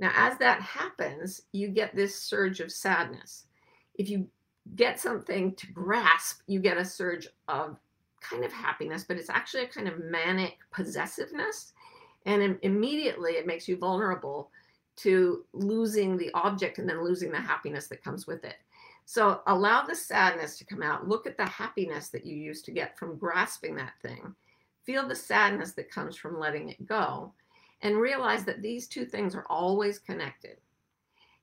Now, 0.00 0.10
as 0.14 0.36
that 0.36 0.60
happens, 0.60 1.40
you 1.52 1.68
get 1.68 1.96
this 1.96 2.14
surge 2.14 2.60
of 2.60 2.70
sadness. 2.70 3.46
If 3.94 4.10
you 4.10 4.28
get 4.74 5.00
something 5.00 5.54
to 5.54 5.66
grasp, 5.72 6.42
you 6.46 6.60
get 6.60 6.76
a 6.76 6.84
surge 6.84 7.26
of 7.48 7.78
kind 8.20 8.44
of 8.44 8.52
happiness, 8.52 9.04
but 9.04 9.16
it's 9.16 9.30
actually 9.30 9.64
a 9.64 9.68
kind 9.68 9.88
of 9.88 9.98
manic 9.98 10.58
possessiveness. 10.70 11.72
And 12.26 12.58
immediately 12.62 13.32
it 13.32 13.46
makes 13.46 13.66
you 13.66 13.76
vulnerable 13.76 14.50
to 14.96 15.44
losing 15.52 16.16
the 16.16 16.30
object 16.34 16.78
and 16.78 16.88
then 16.88 17.02
losing 17.02 17.30
the 17.30 17.40
happiness 17.40 17.86
that 17.88 18.04
comes 18.04 18.26
with 18.26 18.44
it. 18.44 18.56
So 19.06 19.40
allow 19.46 19.82
the 19.84 19.94
sadness 19.94 20.56
to 20.58 20.64
come 20.64 20.82
out. 20.82 21.08
Look 21.08 21.26
at 21.26 21.36
the 21.36 21.46
happiness 21.46 22.10
that 22.10 22.26
you 22.26 22.36
used 22.36 22.64
to 22.66 22.70
get 22.70 22.98
from 22.98 23.16
grasping 23.16 23.74
that 23.76 23.94
thing. 24.02 24.34
Feel 24.84 25.08
the 25.08 25.16
sadness 25.16 25.72
that 25.72 25.90
comes 25.90 26.16
from 26.16 26.38
letting 26.38 26.68
it 26.68 26.86
go 26.86 27.32
and 27.82 27.96
realize 27.96 28.44
that 28.44 28.62
these 28.62 28.86
two 28.86 29.04
things 29.04 29.34
are 29.34 29.46
always 29.48 29.98
connected. 29.98 30.58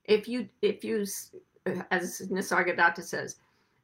If 0.04 0.28
you 0.28 0.48
if 0.62 0.84
you 0.84 1.04
as 1.90 2.22
Nisargadatta 2.30 3.02
says, 3.02 3.36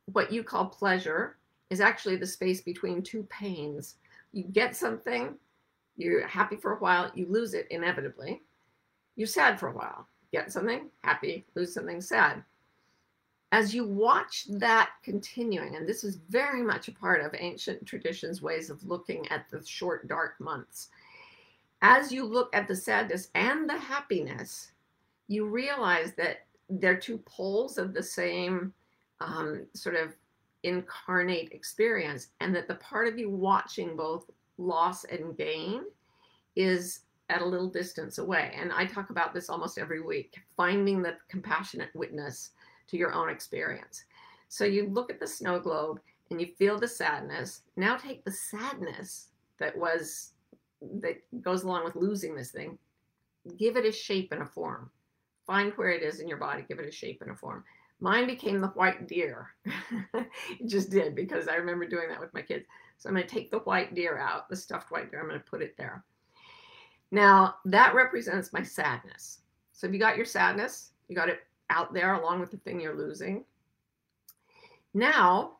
what 0.07 0.33
you 0.33 0.43
call 0.43 0.67
pleasure 0.67 1.37
is 1.75 1.81
actually 1.81 2.17
the 2.17 2.27
space 2.37 2.61
between 2.63 3.03
two 3.03 3.25
pains. 3.25 3.97
You 4.33 4.45
get 4.45 4.77
something, 4.77 5.35
you're 5.97 6.27
happy 6.27 6.57
for 6.57 6.71
a 6.75 6.81
while, 6.85 7.11
you 7.15 7.27
lose 7.29 7.53
it 7.55 7.67
inevitably. 7.71 8.43
You're 9.17 9.27
sad 9.41 9.59
for 9.59 9.69
a 9.69 9.77
while, 9.81 10.07
get 10.33 10.53
something, 10.53 10.89
happy, 11.03 11.45
lose 11.57 11.75
something, 11.75 12.01
sad. 12.01 12.43
as 13.55 13.73
you 13.73 13.87
watch 13.87 14.47
that 14.51 14.91
continuing, 15.05 15.77
and 15.77 15.87
this 15.87 16.03
is 16.03 16.19
very 16.29 16.61
much 16.61 16.89
a 16.89 16.93
part 16.93 17.25
of 17.25 17.37
ancient 17.39 17.87
traditions' 17.87 18.43
ways 18.43 18.69
of 18.69 18.83
looking 18.83 19.29
at 19.31 19.49
the 19.49 19.65
short, 19.65 20.09
dark 20.09 20.41
months, 20.41 20.89
as 21.81 22.11
you 22.11 22.25
look 22.25 22.49
at 22.53 22.67
the 22.67 22.75
sadness 22.75 23.29
and 23.37 23.71
the 23.71 23.79
happiness, 23.79 24.73
you 25.29 25.47
realize 25.47 26.15
that 26.15 26.47
they're 26.69 26.99
two 26.99 27.19
poles 27.27 27.79
of 27.79 27.95
the 27.95 28.03
same 28.03 28.73
um, 29.21 29.65
sort 29.73 29.95
of 29.95 30.17
incarnate 30.65 31.53
experience, 31.53 32.29
and 32.41 32.55
that 32.55 32.69
the 32.69 32.77
part 32.77 33.07
of 33.07 33.19
you 33.19 33.31
watching 33.31 33.97
both 33.97 34.31
loss 34.59 35.05
and 35.05 35.37
gain 35.37 35.83
is 36.57 37.01
at 37.31 37.43
a 37.43 37.47
little 37.47 37.69
distance 37.69 38.19
away. 38.19 38.55
And 38.59 38.73
I 38.73 38.85
talk 38.85 39.11
about 39.11 39.33
this 39.33 39.49
almost 39.49 39.79
every 39.79 40.01
week 40.01 40.37
finding 40.57 41.03
the 41.03 41.17
compassionate 41.29 41.91
witness 41.95 42.51
to 42.89 42.97
your 42.97 43.13
own 43.15 43.31
experience. 43.31 44.05
So 44.49 44.65
you 44.65 44.89
look 44.89 45.11
at 45.11 45.21
the 45.21 45.27
snow 45.27 45.59
globe 45.59 46.01
and 46.31 46.41
you 46.41 46.49
feel 46.59 46.79
the 46.79 46.89
sadness. 46.89 47.63
Now 47.77 47.97
take 47.97 48.25
the 48.25 48.31
sadness 48.31 49.29
that 49.59 49.77
was 49.77 50.33
that 51.01 51.17
goes 51.41 51.63
along 51.63 51.85
with 51.85 51.97
losing 51.97 52.37
this 52.37 52.51
thing, 52.51 52.79
give 53.57 53.77
it 53.77 53.87
a 53.87 53.93
shape 53.93 54.33
and 54.33 54.43
a 54.43 54.47
form. 54.47 54.91
Find 55.47 55.73
where 55.73 55.91
it 55.91 56.03
is 56.03 56.21
in 56.21 56.29
your 56.29 56.39
body, 56.39 56.65
give 56.69 56.79
it 56.79 56.89
a 56.89 56.93
shape 56.93 57.23
and 57.23 57.31
a 57.31 57.35
form. 57.35 57.65
Mine 58.01 58.27
became 58.27 58.61
the 58.61 58.69
white 58.69 59.07
deer. 59.07 59.49
it 60.15 60.67
just 60.67 60.91
did 60.91 61.15
because 61.15 61.49
I 61.49 61.55
remember 61.55 61.87
doing 61.87 62.09
that 62.09 62.21
with 62.21 62.35
my 62.35 62.43
kids. 62.43 62.67
So 62.99 63.09
I'm 63.09 63.15
going 63.15 63.27
to 63.27 63.33
take 63.33 63.51
the 63.51 63.61
white 63.61 63.95
deer 63.95 64.19
out, 64.19 64.49
the 64.49 64.57
stuffed 64.57 64.91
white 64.91 65.11
deer, 65.11 65.21
I'm 65.21 65.29
going 65.29 65.41
to 65.41 65.51
put 65.51 65.63
it 65.63 65.77
there. 65.77 66.05
Now 67.11 67.57
that 67.65 67.95
represents 67.95 68.53
my 68.53 68.63
sadness. 68.63 69.41
So 69.73 69.87
if 69.87 69.93
you 69.93 69.99
got 69.99 70.17
your 70.17 70.27
sadness, 70.27 70.91
you 71.09 71.17
got 71.17 71.29
it 71.29 71.41
out 71.71 71.93
there 71.93 72.15
along 72.15 72.41
with 72.41 72.51
the 72.51 72.57
thing 72.59 72.81
you're 72.81 72.97
losing. 72.97 73.45
Now, 74.93 75.59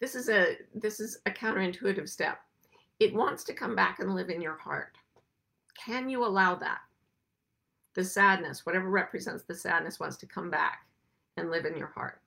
this 0.00 0.14
is 0.14 0.28
a 0.28 0.56
this 0.74 1.00
is 1.00 1.18
a 1.26 1.30
counterintuitive 1.30 2.08
step. 2.08 2.40
It 3.00 3.14
wants 3.14 3.44
to 3.44 3.54
come 3.54 3.74
back 3.74 3.98
and 3.98 4.14
live 4.14 4.28
in 4.28 4.40
your 4.40 4.56
heart. 4.56 4.96
Can 5.82 6.08
you 6.08 6.24
allow 6.24 6.54
that? 6.56 6.80
The 7.94 8.04
sadness, 8.04 8.66
whatever 8.66 8.90
represents 8.90 9.44
the 9.44 9.54
sadness, 9.54 9.98
wants 9.98 10.16
to 10.18 10.26
come 10.26 10.50
back 10.50 10.80
and 11.36 11.50
live 11.50 11.64
in 11.64 11.76
your 11.76 11.88
heart. 11.88 12.20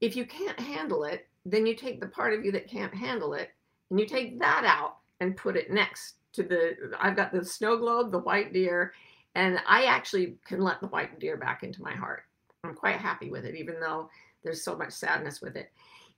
If 0.00 0.16
you 0.16 0.26
can't 0.26 0.58
handle 0.58 1.04
it, 1.04 1.28
then 1.44 1.66
you 1.66 1.74
take 1.74 2.00
the 2.00 2.08
part 2.08 2.34
of 2.34 2.44
you 2.44 2.52
that 2.52 2.68
can't 2.68 2.94
handle 2.94 3.34
it 3.34 3.50
and 3.90 4.00
you 4.00 4.06
take 4.06 4.38
that 4.40 4.64
out 4.64 4.98
and 5.20 5.36
put 5.36 5.56
it 5.56 5.70
next 5.70 6.16
to 6.32 6.42
the 6.42 6.92
I've 6.98 7.16
got 7.16 7.32
the 7.32 7.44
snow 7.44 7.76
globe, 7.76 8.10
the 8.10 8.18
white 8.18 8.52
deer, 8.52 8.94
and 9.34 9.60
I 9.66 9.84
actually 9.84 10.36
can 10.46 10.60
let 10.60 10.80
the 10.80 10.88
white 10.88 11.20
deer 11.20 11.36
back 11.36 11.62
into 11.62 11.82
my 11.82 11.92
heart. 11.92 12.24
I'm 12.64 12.74
quite 12.74 12.96
happy 12.96 13.30
with 13.30 13.44
it, 13.44 13.54
even 13.54 13.80
though 13.80 14.08
there's 14.42 14.64
so 14.64 14.76
much 14.76 14.92
sadness 14.92 15.40
with 15.40 15.56
it. 15.56 15.70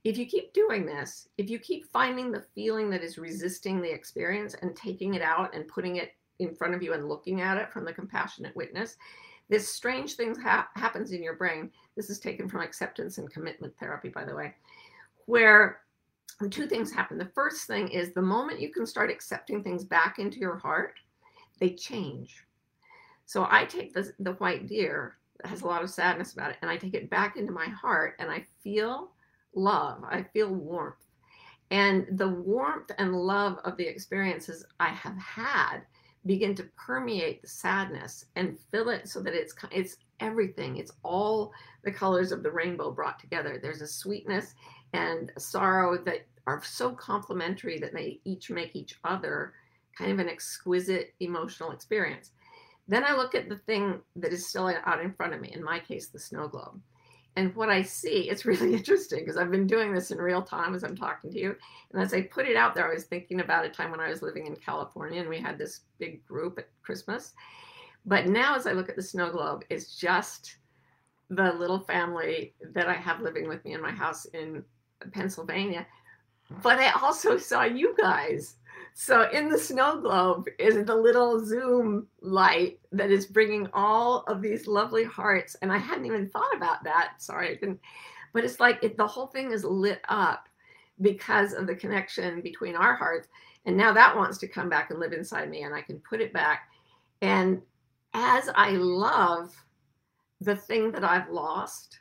If 0.04 0.18
you 0.18 0.26
keep 0.26 0.52
doing 0.52 0.84
this, 0.84 1.28
if 1.38 1.48
you 1.48 1.58
keep 1.58 1.90
finding 1.90 2.30
the 2.30 2.44
feeling 2.54 2.90
that 2.90 3.02
is 3.02 3.18
resisting 3.18 3.80
the 3.80 3.90
experience 3.90 4.54
and 4.54 4.76
taking 4.76 5.14
it 5.14 5.22
out 5.22 5.54
and 5.54 5.66
putting 5.66 5.96
it 5.96 6.12
in 6.38 6.54
front 6.54 6.74
of 6.74 6.82
you 6.82 6.92
and 6.92 7.08
looking 7.08 7.40
at 7.40 7.56
it 7.56 7.72
from 7.72 7.84
the 7.84 7.92
compassionate 7.92 8.54
witness, 8.54 8.96
this 9.48 9.68
strange 9.68 10.14
thing 10.14 10.34
ha- 10.36 10.68
happens 10.74 11.12
in 11.12 11.22
your 11.22 11.34
brain. 11.34 11.70
This 11.96 12.10
is 12.10 12.18
taken 12.18 12.48
from 12.48 12.62
acceptance 12.62 13.18
and 13.18 13.30
commitment 13.30 13.74
therapy, 13.78 14.08
by 14.08 14.24
the 14.24 14.34
way, 14.34 14.54
where 15.26 15.80
two 16.50 16.66
things 16.66 16.92
happen. 16.92 17.18
The 17.18 17.30
first 17.34 17.66
thing 17.66 17.88
is 17.88 18.12
the 18.12 18.22
moment 18.22 18.60
you 18.60 18.72
can 18.72 18.86
start 18.86 19.10
accepting 19.10 19.62
things 19.62 19.84
back 19.84 20.18
into 20.18 20.38
your 20.38 20.56
heart, 20.56 20.94
they 21.60 21.70
change. 21.70 22.44
So 23.26 23.46
I 23.50 23.64
take 23.64 23.94
the, 23.94 24.12
the 24.18 24.32
white 24.34 24.66
deer 24.66 25.16
that 25.42 25.48
has 25.48 25.62
a 25.62 25.66
lot 25.66 25.82
of 25.82 25.90
sadness 25.90 26.32
about 26.32 26.50
it 26.50 26.56
and 26.62 26.70
I 26.70 26.76
take 26.76 26.94
it 26.94 27.10
back 27.10 27.36
into 27.36 27.52
my 27.52 27.66
heart 27.66 28.16
and 28.18 28.30
I 28.30 28.46
feel 28.62 29.10
love. 29.54 30.02
I 30.04 30.22
feel 30.22 30.48
warmth. 30.48 30.96
And 31.70 32.06
the 32.18 32.28
warmth 32.28 32.90
and 32.98 33.14
love 33.14 33.58
of 33.64 33.76
the 33.76 33.86
experiences 33.86 34.66
I 34.80 34.88
have 34.88 35.16
had 35.16 35.80
begin 36.26 36.54
to 36.54 36.64
permeate 36.76 37.42
the 37.42 37.48
sadness 37.48 38.26
and 38.36 38.58
fill 38.70 38.88
it 38.88 39.08
so 39.08 39.20
that 39.20 39.34
it's 39.34 39.54
it's 39.70 39.96
everything. 40.20 40.76
It's 40.76 40.92
all 41.02 41.52
the 41.84 41.92
colors 41.92 42.32
of 42.32 42.42
the 42.42 42.50
rainbow 42.50 42.90
brought 42.90 43.18
together. 43.18 43.58
There's 43.60 43.82
a 43.82 43.86
sweetness 43.86 44.54
and 44.92 45.32
a 45.36 45.40
sorrow 45.40 45.98
that 46.04 46.26
are 46.46 46.62
so 46.62 46.92
complementary 46.92 47.78
that 47.78 47.92
they 47.92 48.20
each 48.24 48.50
make 48.50 48.76
each 48.76 48.98
other 49.04 49.54
kind 49.96 50.12
of 50.12 50.18
an 50.18 50.28
exquisite 50.28 51.14
emotional 51.20 51.70
experience. 51.72 52.30
Then 52.86 53.04
I 53.04 53.14
look 53.14 53.34
at 53.34 53.48
the 53.48 53.58
thing 53.58 54.00
that 54.16 54.32
is 54.32 54.48
still 54.48 54.68
out 54.68 55.00
in 55.00 55.12
front 55.12 55.32
of 55.32 55.40
me, 55.40 55.52
in 55.54 55.64
my 55.64 55.78
case, 55.78 56.08
the 56.08 56.18
snow 56.18 56.48
globe. 56.48 56.80
And 57.36 57.54
what 57.56 57.68
I 57.68 57.82
see, 57.82 58.30
it's 58.30 58.44
really 58.44 58.74
interesting 58.74 59.20
because 59.20 59.36
I've 59.36 59.50
been 59.50 59.66
doing 59.66 59.92
this 59.92 60.10
in 60.10 60.18
real 60.18 60.42
time 60.42 60.74
as 60.74 60.84
I'm 60.84 60.96
talking 60.96 61.30
to 61.32 61.38
you. 61.38 61.56
And 61.92 62.02
as 62.02 62.14
I 62.14 62.22
put 62.22 62.46
it 62.46 62.56
out 62.56 62.74
there, 62.74 62.88
I 62.88 62.94
was 62.94 63.04
thinking 63.04 63.40
about 63.40 63.64
a 63.64 63.70
time 63.70 63.90
when 63.90 64.00
I 64.00 64.08
was 64.08 64.22
living 64.22 64.46
in 64.46 64.56
California 64.56 65.20
and 65.20 65.28
we 65.28 65.40
had 65.40 65.58
this 65.58 65.80
big 65.98 66.24
group 66.26 66.58
at 66.58 66.68
Christmas. 66.82 67.32
But 68.06 68.26
now, 68.26 68.54
as 68.54 68.66
I 68.66 68.72
look 68.72 68.88
at 68.88 68.96
the 68.96 69.02
snow 69.02 69.30
globe, 69.30 69.64
it's 69.70 69.96
just 69.96 70.58
the 71.30 71.52
little 71.52 71.80
family 71.80 72.54
that 72.74 72.88
I 72.88 72.94
have 72.94 73.20
living 73.20 73.48
with 73.48 73.64
me 73.64 73.72
in 73.72 73.80
my 73.80 73.92
house 73.92 74.26
in 74.26 74.62
Pennsylvania. 75.12 75.86
But 76.62 76.78
I 76.78 76.90
also 77.00 77.38
saw 77.38 77.64
you 77.64 77.94
guys 77.96 78.56
so 78.96 79.28
in 79.30 79.48
the 79.48 79.58
snow 79.58 80.00
globe 80.00 80.46
is 80.56 80.86
the 80.86 80.94
little 80.94 81.44
zoom 81.44 82.06
light 82.20 82.78
that 82.92 83.10
is 83.10 83.26
bringing 83.26 83.68
all 83.74 84.20
of 84.28 84.40
these 84.40 84.68
lovely 84.68 85.02
hearts. 85.02 85.56
And 85.60 85.72
I 85.72 85.78
hadn't 85.78 86.06
even 86.06 86.28
thought 86.28 86.54
about 86.54 86.84
that. 86.84 87.14
Sorry, 87.18 87.50
I 87.50 87.54
didn't. 87.54 87.80
But 88.32 88.44
it's 88.44 88.60
like 88.60 88.78
it, 88.84 88.96
the 88.96 89.06
whole 89.06 89.26
thing 89.26 89.50
is 89.50 89.64
lit 89.64 90.00
up 90.08 90.48
because 91.00 91.54
of 91.54 91.66
the 91.66 91.74
connection 91.74 92.40
between 92.40 92.76
our 92.76 92.94
hearts. 92.94 93.26
And 93.66 93.76
now 93.76 93.92
that 93.92 94.16
wants 94.16 94.38
to 94.38 94.48
come 94.48 94.68
back 94.68 94.90
and 94.90 95.00
live 95.00 95.12
inside 95.12 95.50
me, 95.50 95.62
and 95.62 95.74
I 95.74 95.82
can 95.82 95.98
put 95.98 96.20
it 96.20 96.32
back. 96.32 96.68
And 97.20 97.62
as 98.12 98.48
I 98.54 98.70
love 98.72 99.52
the 100.40 100.54
thing 100.54 100.92
that 100.92 101.02
I've 101.02 101.30
lost, 101.30 101.98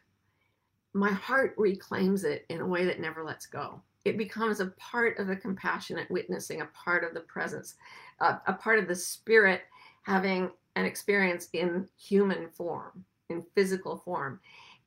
my 0.94 1.12
heart 1.12 1.56
reclaims 1.58 2.24
it 2.24 2.46
in 2.50 2.62
a 2.62 2.68
way 2.68 2.86
that 2.86 3.00
never 3.00 3.24
lets 3.24 3.48
go 3.48 3.82
it 4.06 4.18
becomes 4.18 4.60
a 4.60 4.68
part 4.78 5.18
of 5.18 5.28
the 5.28 5.36
compassionate 5.36 6.10
witnessing, 6.12 6.62
a 6.62 6.66
part 6.68 7.04
of 7.04 7.14
the 7.14 7.22
presence, 7.22 7.76
uh, 8.20 8.38
a 8.48 8.54
part 8.54 8.80
of 8.80 8.88
the 8.88 8.96
spirit 8.96 9.62
having 10.04 10.50
an 10.76 10.86
experience 10.86 11.48
in 11.54 11.88
human 11.98 12.50
form, 12.50 13.06
in 13.30 13.44
physical 13.56 13.98
form. 13.98 14.40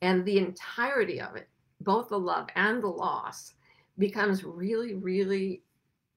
And 0.03 0.25
the 0.25 0.39
entirety 0.39 1.21
of 1.21 1.37
it, 1.37 1.49
both 1.81 2.09
the 2.09 2.19
love 2.19 2.49
and 2.57 2.83
the 2.83 2.89
loss, 2.89 3.55
becomes 3.99 4.45
really, 4.45 4.95
really 4.95 5.63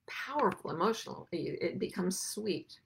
powerful, 0.08 0.72
emotional. 0.72 1.27
It 1.32 1.79
becomes 1.79 2.20
sweet. 2.20 2.79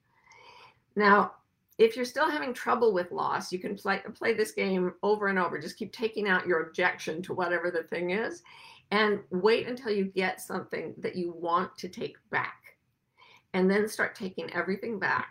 Now, 0.94 1.32
if 1.78 1.96
you're 1.96 2.04
still 2.04 2.30
having 2.30 2.54
trouble 2.54 2.92
with 2.92 3.10
loss, 3.10 3.52
you 3.52 3.58
can 3.58 3.74
play, 3.74 4.00
play 4.14 4.34
this 4.34 4.52
game 4.52 4.94
over 5.02 5.26
and 5.26 5.40
over. 5.40 5.58
Just 5.58 5.76
keep 5.76 5.92
taking 5.92 6.28
out 6.28 6.46
your 6.46 6.62
objection 6.62 7.20
to 7.22 7.34
whatever 7.34 7.72
the 7.72 7.82
thing 7.82 8.10
is 8.10 8.44
and 8.90 9.20
wait 9.30 9.66
until 9.66 9.92
you 9.92 10.04
get 10.04 10.40
something 10.40 10.94
that 10.98 11.16
you 11.16 11.32
want 11.36 11.76
to 11.78 11.88
take 11.88 12.16
back 12.30 12.76
and 13.52 13.70
then 13.70 13.88
start 13.88 14.14
taking 14.14 14.52
everything 14.52 14.98
back. 14.98 15.28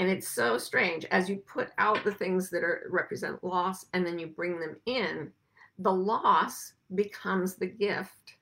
And 0.00 0.08
it's 0.08 0.28
so 0.28 0.58
strange 0.58 1.04
as 1.06 1.28
you 1.28 1.36
put 1.36 1.70
out 1.78 2.04
the 2.04 2.12
things 2.12 2.50
that 2.50 2.62
are 2.62 2.88
represent 2.90 3.42
loss 3.42 3.86
and 3.94 4.06
then 4.06 4.18
you 4.18 4.28
bring 4.28 4.60
them 4.60 4.76
in 4.86 5.32
the 5.78 5.92
loss 5.92 6.72
becomes 6.94 7.56
the 7.56 7.66
gift 7.66 8.34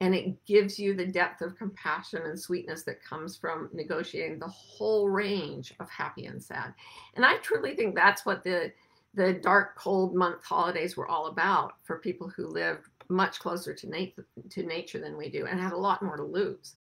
and 0.00 0.14
it 0.14 0.44
gives 0.46 0.78
you 0.78 0.94
the 0.94 1.06
depth 1.06 1.40
of 1.40 1.56
compassion 1.56 2.22
and 2.24 2.38
sweetness 2.38 2.84
that 2.84 3.02
comes 3.02 3.36
from 3.36 3.68
negotiating 3.72 4.38
the 4.38 4.46
whole 4.46 5.08
range 5.08 5.74
of 5.80 5.90
happy 5.90 6.26
and 6.26 6.42
sad. 6.42 6.72
And 7.14 7.24
i 7.24 7.36
truly 7.38 7.74
think 7.74 7.94
that's 7.94 8.24
what 8.24 8.44
the 8.44 8.72
the 9.14 9.32
dark 9.32 9.76
cold 9.76 10.14
month 10.14 10.44
holidays 10.44 10.96
were 10.96 11.08
all 11.08 11.26
about 11.26 11.74
for 11.82 11.98
people 11.98 12.28
who 12.28 12.46
lived 12.46 12.88
much 13.08 13.38
closer 13.38 13.74
to, 13.74 14.12
to 14.50 14.62
nature 14.62 14.98
than 14.98 15.16
we 15.16 15.28
do 15.30 15.46
and 15.46 15.60
had 15.60 15.72
a 15.72 15.76
lot 15.76 16.02
more 16.02 16.16
to 16.16 16.24
lose. 16.24 16.76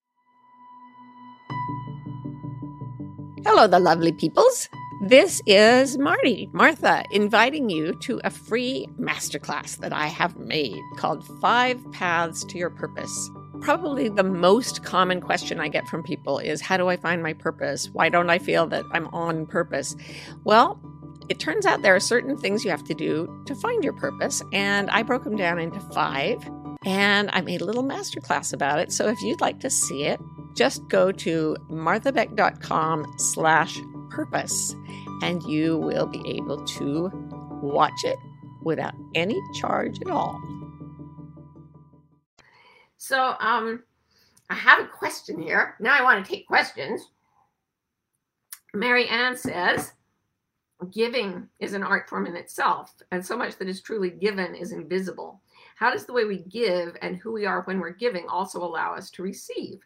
Hello, 3.46 3.68
the 3.68 3.80
lovely 3.80 4.12
peoples. 4.12 4.68
This 5.04 5.42
is 5.46 5.98
Marty, 5.98 6.50
Martha, 6.54 7.04
inviting 7.12 7.70
you 7.70 7.94
to 8.02 8.20
a 8.24 8.30
free 8.30 8.88
masterclass 9.00 9.78
that 9.78 9.94
I 9.94 10.08
have 10.08 10.38
made 10.38 10.82
called 10.98 11.26
Five 11.40 11.80
Paths 11.92 12.44
to 12.46 12.58
Your 12.58 12.72
Purpose. 12.72 13.30
Probably 13.62 14.10
the 14.10 14.24
most 14.24 14.84
common 14.84 15.22
question 15.22 15.60
I 15.60 15.68
get 15.68 15.88
from 15.88 16.04
people 16.04 16.40
is 16.40 16.62
How 16.62 16.78
do 16.78 16.90
I 16.90 16.98
find 16.98 17.24
my 17.24 17.34
purpose? 17.34 17.90
Why 17.94 18.10
don't 18.10 18.30
I 18.30 18.40
feel 18.40 18.68
that 18.68 18.86
I'm 18.92 19.08
on 19.10 19.46
purpose? 19.46 19.96
Well, 20.44 20.80
it 21.30 21.40
turns 21.40 21.66
out 21.66 21.82
there 21.82 21.96
are 21.96 22.00
certain 22.00 22.38
things 22.38 22.64
you 22.64 22.72
have 22.72 22.84
to 22.86 22.94
do 22.94 23.44
to 23.46 23.56
find 23.56 23.84
your 23.84 23.94
purpose, 23.94 24.42
and 24.54 24.90
I 24.90 25.04
broke 25.04 25.24
them 25.24 25.36
down 25.36 25.60
into 25.60 25.80
five, 25.80 26.38
and 26.86 27.30
I 27.34 27.42
made 27.42 27.62
a 27.62 27.66
little 27.66 27.84
masterclass 27.84 28.54
about 28.54 28.80
it. 28.80 28.92
So 28.92 29.08
if 29.08 29.22
you'd 29.22 29.42
like 29.42 29.60
to 29.62 29.70
see 29.70 30.04
it, 30.04 30.20
just 30.56 30.88
go 30.88 31.12
to 31.12 31.56
marthabeck.com 31.70 33.06
slash 33.18 33.78
purpose, 34.10 34.76
and 35.22 35.44
you 35.44 35.78
will 35.78 36.08
be 36.08 36.22
able 36.36 36.64
to 36.66 37.12
watch 37.62 38.04
it 38.04 38.18
without 38.64 38.94
any 39.16 39.40
charge 39.60 40.00
at 40.02 40.10
all. 40.10 40.42
So, 42.98 43.36
um, 43.40 43.84
I 44.50 44.56
have 44.56 44.80
a 44.80 44.88
question 44.88 45.42
here. 45.42 45.76
Now 45.80 45.98
I 45.98 46.04
want 46.04 46.26
to 46.26 46.32
take 46.32 46.48
questions. 46.48 47.10
Mary 48.74 49.08
Ann 49.08 49.36
says, 49.36 49.94
giving 50.92 51.48
is 51.60 51.74
an 51.74 51.84
art 51.84 52.08
form 52.08 52.28
in 52.28 52.36
itself, 52.36 52.94
and 53.12 53.26
so 53.26 53.36
much 53.36 53.58
that 53.58 53.68
is 53.68 53.82
truly 53.82 54.10
given 54.10 54.56
is 54.56 54.72
invisible. 54.72 55.42
How 55.76 55.92
does 55.92 56.06
the 56.06 56.14
way 56.14 56.26
we 56.26 56.40
give 56.40 56.98
and 57.02 57.18
who 57.18 57.32
we 57.32 57.46
are 57.46 57.62
when 57.64 57.80
we're 57.80 57.92
giving 57.92 58.28
also 58.28 58.64
allow 58.64 58.94
us 58.94 59.12
to 59.12 59.24
receive? 59.24 59.80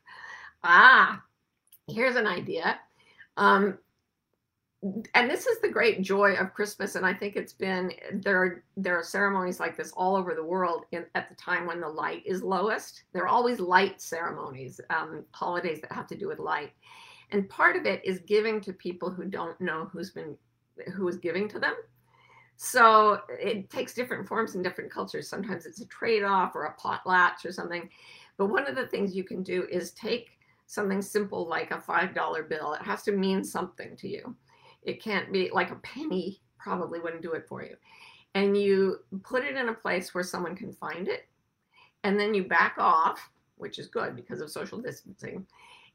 Ah, 0.64 1.22
here's 1.88 2.16
an 2.16 2.28
idea. 2.28 2.80
Um, 3.38 3.78
and 5.14 5.30
this 5.30 5.46
is 5.46 5.60
the 5.62 5.70
great 5.70 6.02
joy 6.02 6.34
of 6.34 6.54
Christmas, 6.54 6.96
and 6.96 7.06
I 7.06 7.14
think 7.14 7.36
it's 7.36 7.54
been 7.54 7.92
there. 8.14 8.42
Are, 8.42 8.64
there 8.76 8.98
are 8.98 9.04
ceremonies 9.04 9.60
like 9.60 9.78
this 9.78 9.92
all 9.92 10.16
over 10.16 10.34
the 10.34 10.44
world 10.44 10.86
in, 10.92 11.06
at 11.14 11.30
the 11.30 11.36
time 11.36 11.68
when 11.68 11.80
the 11.80 11.88
light 11.88 12.24
is 12.26 12.42
lowest. 12.42 13.04
There 13.14 13.24
are 13.24 13.28
always 13.28 13.60
light 13.60 14.02
ceremonies, 14.02 14.82
um, 14.90 15.24
holidays 15.32 15.82
that 15.82 15.92
have 15.92 16.08
to 16.08 16.18
do 16.18 16.28
with 16.28 16.40
light, 16.40 16.72
and 17.30 17.48
part 17.48 17.76
of 17.76 17.86
it 17.86 18.04
is 18.04 18.20
giving 18.20 18.60
to 18.62 18.74
people 18.74 19.12
who 19.12 19.26
don't 19.26 19.60
know 19.62 19.88
who's 19.92 20.12
been 20.12 20.36
who 20.94 21.08
is 21.08 21.18
giving 21.18 21.48
to 21.50 21.60
them. 21.60 21.76
So 22.58 23.22
it 23.30 23.70
takes 23.70 23.94
different 23.94 24.28
forms 24.28 24.56
in 24.56 24.62
different 24.62 24.92
cultures. 24.92 25.28
Sometimes 25.28 25.66
it's 25.66 25.82
a 25.82 25.88
trade-off 25.88 26.56
or 26.56 26.66
a 26.66 26.76
potlatch 26.76 27.46
or 27.46 27.52
something. 27.52 27.90
But 28.38 28.48
one 28.48 28.68
of 28.68 28.76
the 28.76 28.88
things 28.88 29.16
you 29.16 29.24
can 29.24 29.42
do 29.42 29.68
is 29.72 29.92
take 29.92 30.38
something 30.68 31.02
simple 31.02 31.48
like 31.48 31.72
a 31.72 31.82
five 31.82 32.14
dollar 32.14 32.44
bill. 32.44 32.74
It 32.74 32.84
has 32.84 33.04
to 33.04 33.12
mean 33.12 33.44
something 33.44 33.96
to 33.98 34.08
you 34.08 34.36
it 34.84 35.02
can't 35.02 35.32
be 35.32 35.50
like 35.52 35.72
a 35.72 35.76
penny, 35.76 36.42
probably 36.58 37.00
wouldn't 37.00 37.22
do 37.22 37.34
it 37.34 37.48
for 37.48 37.64
you. 37.64 37.76
And 38.34 38.58
you 38.58 39.00
put 39.24 39.44
it 39.44 39.56
in 39.56 39.70
a 39.70 39.74
place 39.74 40.14
where 40.14 40.24
someone 40.24 40.56
can 40.56 40.74
find 40.74 41.08
it. 41.08 41.28
And 42.04 42.20
then 42.20 42.34
you 42.34 42.46
back 42.46 42.76
off, 42.78 43.30
which 43.58 43.78
is 43.78 43.88
good 43.88 44.16
because 44.16 44.42
of 44.42 44.50
social 44.50 44.82
distancing. 44.82 45.46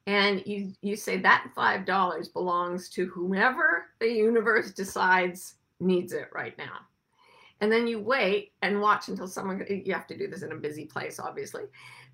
And 0.07 0.43
you, 0.47 0.73
you 0.83 0.97
say 0.97 1.19
that 1.19 1.51
$5 1.57 2.33
belongs 2.33 2.89
to 2.91 3.07
whomever 3.07 3.87
the 3.99 4.09
universe 4.09 4.73
decides 4.73 5.55
needs 5.81 6.13
it 6.13 6.29
right 6.33 6.57
now. 6.59 6.79
And 7.61 7.73
then 7.73 7.87
you 7.87 7.99
wait 7.99 8.53
and 8.63 8.81
watch 8.81 9.09
until 9.09 9.27
someone, 9.27 9.65
you 9.69 9.93
have 9.93 10.07
to 10.09 10.17
do 10.17 10.29
this 10.29 10.43
in 10.43 10.53
a 10.53 10.57
busy 10.57 10.85
place, 10.85 11.19
obviously. 11.19 11.63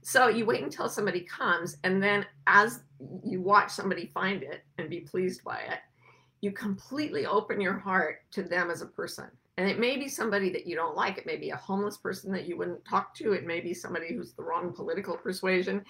So 0.00 0.28
you 0.28 0.46
wait 0.46 0.62
until 0.62 0.88
somebody 0.88 1.20
comes. 1.20 1.76
And 1.84 2.02
then 2.02 2.24
as 2.46 2.80
you 3.24 3.40
watch 3.40 3.70
somebody 3.70 4.06
find 4.06 4.42
it 4.42 4.64
and 4.78 4.88
be 4.88 5.00
pleased 5.00 5.42
by 5.44 5.58
it, 5.58 5.80
you 6.40 6.52
completely 6.52 7.26
open 7.26 7.60
your 7.60 7.78
heart 7.78 8.18
to 8.32 8.42
them 8.42 8.70
as 8.70 8.82
a 8.82 8.86
person. 8.86 9.26
And 9.58 9.68
it 9.68 9.78
may 9.78 9.96
be 9.96 10.08
somebody 10.08 10.50
that 10.50 10.66
you 10.66 10.74
don't 10.74 10.96
like. 10.96 11.18
It 11.18 11.26
may 11.26 11.36
be 11.36 11.50
a 11.50 11.56
homeless 11.56 11.98
person 11.98 12.32
that 12.32 12.46
you 12.46 12.56
wouldn't 12.56 12.84
talk 12.84 13.14
to. 13.16 13.32
It 13.32 13.46
may 13.46 13.60
be 13.60 13.74
somebody 13.74 14.14
who's 14.14 14.32
the 14.32 14.42
wrong 14.42 14.72
political 14.72 15.16
persuasion. 15.16 15.84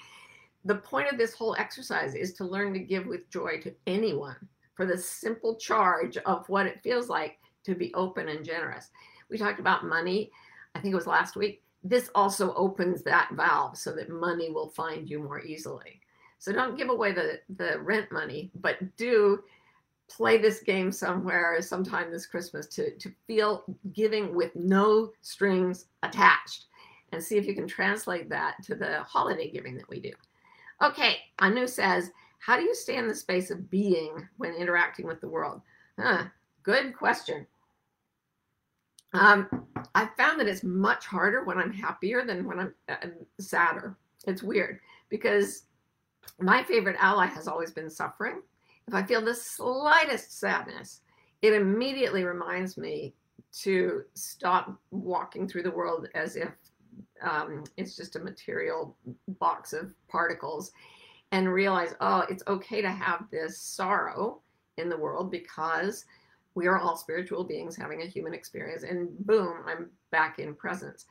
The 0.64 0.76
point 0.76 1.11
of 1.11 1.19
this 1.19 1.35
whole 1.35 1.57
exercise 1.59 2.14
is 2.14 2.35
to 2.35 2.45
learn 2.45 2.73
to 2.75 2.78
give 2.78 3.07
with 3.07 3.28
joy 3.31 3.61
to 3.62 3.75
anyone 3.87 4.37
for 4.75 4.87
the 4.87 4.97
simple 4.97 5.57
charge 5.57 6.16
of 6.19 6.49
what 6.49 6.66
it 6.66 6.83
feels 6.83 7.09
like 7.09 7.38
to 7.64 7.75
be 7.75 7.92
open 7.95 8.28
and 8.28 8.45
generous. 8.45 8.90
We 9.28 9.38
talked 9.38 9.61
about 9.61 9.85
money, 9.85 10.31
I 10.75 10.81
think 10.81 10.92
it 10.92 10.97
was 10.97 11.07
last 11.07 11.37
week. 11.37 11.62
This 11.85 12.11
also 12.14 12.54
opens 12.54 13.02
that 13.02 13.31
valve 13.33 13.76
so 13.76 13.92
that 13.92 14.09
money 14.09 14.50
will 14.50 14.69
find 14.69 15.09
you 15.09 15.19
more 15.19 15.40
easily. 15.40 16.00
So 16.38 16.52
don't 16.52 16.76
give 16.76 16.90
away 16.90 17.12
the, 17.12 17.40
the 17.57 17.81
rent 17.81 18.11
money, 18.11 18.50
but 18.61 18.97
do 18.97 19.42
play 20.09 20.38
this 20.38 20.61
game 20.61 20.92
somewhere 20.92 21.61
sometime 21.62 22.11
this 22.11 22.26
Christmas 22.26 22.66
to, 22.69 22.97
to 22.99 23.11
feel 23.26 23.64
giving 23.92 24.35
with 24.35 24.54
no 24.54 25.11
strings 25.23 25.87
attached 26.02 26.66
and 27.12 27.23
see 27.23 27.37
if 27.37 27.47
you 27.47 27.54
can 27.54 27.66
translate 27.66 28.28
that 28.28 28.57
to 28.64 28.75
the 28.75 29.02
holiday 29.02 29.50
giving 29.50 29.76
that 29.76 29.88
we 29.88 30.00
do. 30.00 30.12
Okay, 30.82 31.18
Anu 31.38 31.66
says, 31.66 32.10
How 32.38 32.56
do 32.56 32.62
you 32.62 32.74
stay 32.74 32.96
in 32.96 33.08
the 33.08 33.14
space 33.14 33.50
of 33.50 33.70
being 33.70 34.28
when 34.36 34.54
interacting 34.54 35.07
with 35.07 35.20
the 35.20 35.28
world? 35.28 35.61
Huh, 35.98 36.24
good 36.62 36.96
question. 36.96 37.46
Um, 39.14 39.66
I 39.94 40.09
found 40.16 40.40
that 40.40 40.48
it's 40.48 40.64
much 40.64 41.07
harder 41.07 41.44
when 41.44 41.59
I'm 41.59 41.72
happier 41.72 42.24
than 42.24 42.46
when 42.46 42.59
I'm 42.59 42.74
uh, 42.88 42.96
sadder. 43.38 43.96
It's 44.26 44.42
weird 44.42 44.80
because 45.11 45.64
my 46.40 46.62
favorite 46.62 46.96
ally 46.98 47.26
has 47.26 47.46
always 47.46 47.70
been 47.72 47.90
suffering 47.90 48.40
if 48.88 48.94
I 48.94 49.02
feel 49.02 49.22
the 49.22 49.35
slightest 49.35 50.38
sadness, 50.38 51.00
it 51.40 51.54
immediately 51.54 52.24
reminds 52.24 52.76
me 52.76 53.14
to 53.61 54.02
stop 54.14 54.78
walking 54.90 55.46
through 55.46 55.62
the 55.62 55.70
world 55.70 56.09
as 56.14 56.37
if 56.37 56.50
um, 57.22 57.64
it's 57.76 57.96
just 57.96 58.16
a 58.16 58.20
material 58.20 58.96
box 59.38 59.72
of 59.72 59.92
particles 60.08 60.72
and 61.32 61.52
realize, 61.52 61.94
oh, 62.00 62.24
it's 62.28 62.42
okay 62.46 62.82
to 62.82 62.90
have 62.90 63.24
this 63.30 63.58
sorrow 63.58 64.40
in 64.76 64.88
the 64.88 64.96
world 64.96 65.30
because 65.30 66.04
we 66.54 66.66
are 66.66 66.78
all 66.78 66.96
spiritual 66.96 67.44
beings 67.44 67.76
having 67.76 68.02
a 68.02 68.06
human 68.06 68.35
experience. 68.35 68.82
And 68.82 69.08
boom, 69.26 69.62
I'm 69.66 69.90
back 70.11 70.38
in 70.38 70.54
presence. 70.54 71.06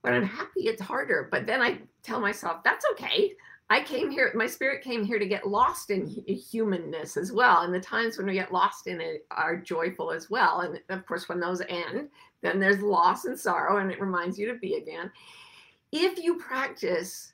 When 0.00 0.14
I'm 0.14 0.24
happy, 0.24 0.62
it's 0.62 0.80
harder. 0.80 1.28
But 1.30 1.46
then 1.46 1.60
I 1.60 1.80
tell 2.02 2.20
myself, 2.20 2.62
that's 2.64 2.86
okay. 2.92 3.34
I 3.68 3.82
came 3.82 4.10
here, 4.10 4.30
my 4.34 4.46
spirit 4.46 4.84
came 4.84 5.04
here 5.04 5.18
to 5.18 5.26
get 5.26 5.48
lost 5.48 5.90
in 5.90 6.06
humanness 6.06 7.16
as 7.16 7.32
well. 7.32 7.62
And 7.62 7.74
the 7.74 7.80
times 7.80 8.16
when 8.16 8.28
we 8.28 8.34
get 8.34 8.52
lost 8.52 8.86
in 8.86 9.00
it 9.00 9.26
are 9.32 9.56
joyful 9.56 10.12
as 10.12 10.30
well. 10.30 10.60
And 10.60 10.80
of 10.88 11.04
course, 11.04 11.28
when 11.28 11.40
those 11.40 11.62
end, 11.68 12.08
then 12.42 12.60
there's 12.60 12.80
loss 12.80 13.24
and 13.24 13.38
sorrow, 13.38 13.78
and 13.78 13.90
it 13.90 14.00
reminds 14.00 14.38
you 14.38 14.46
to 14.52 14.58
be 14.58 14.74
again. 14.74 15.10
If 15.90 16.22
you 16.22 16.36
practice 16.36 17.32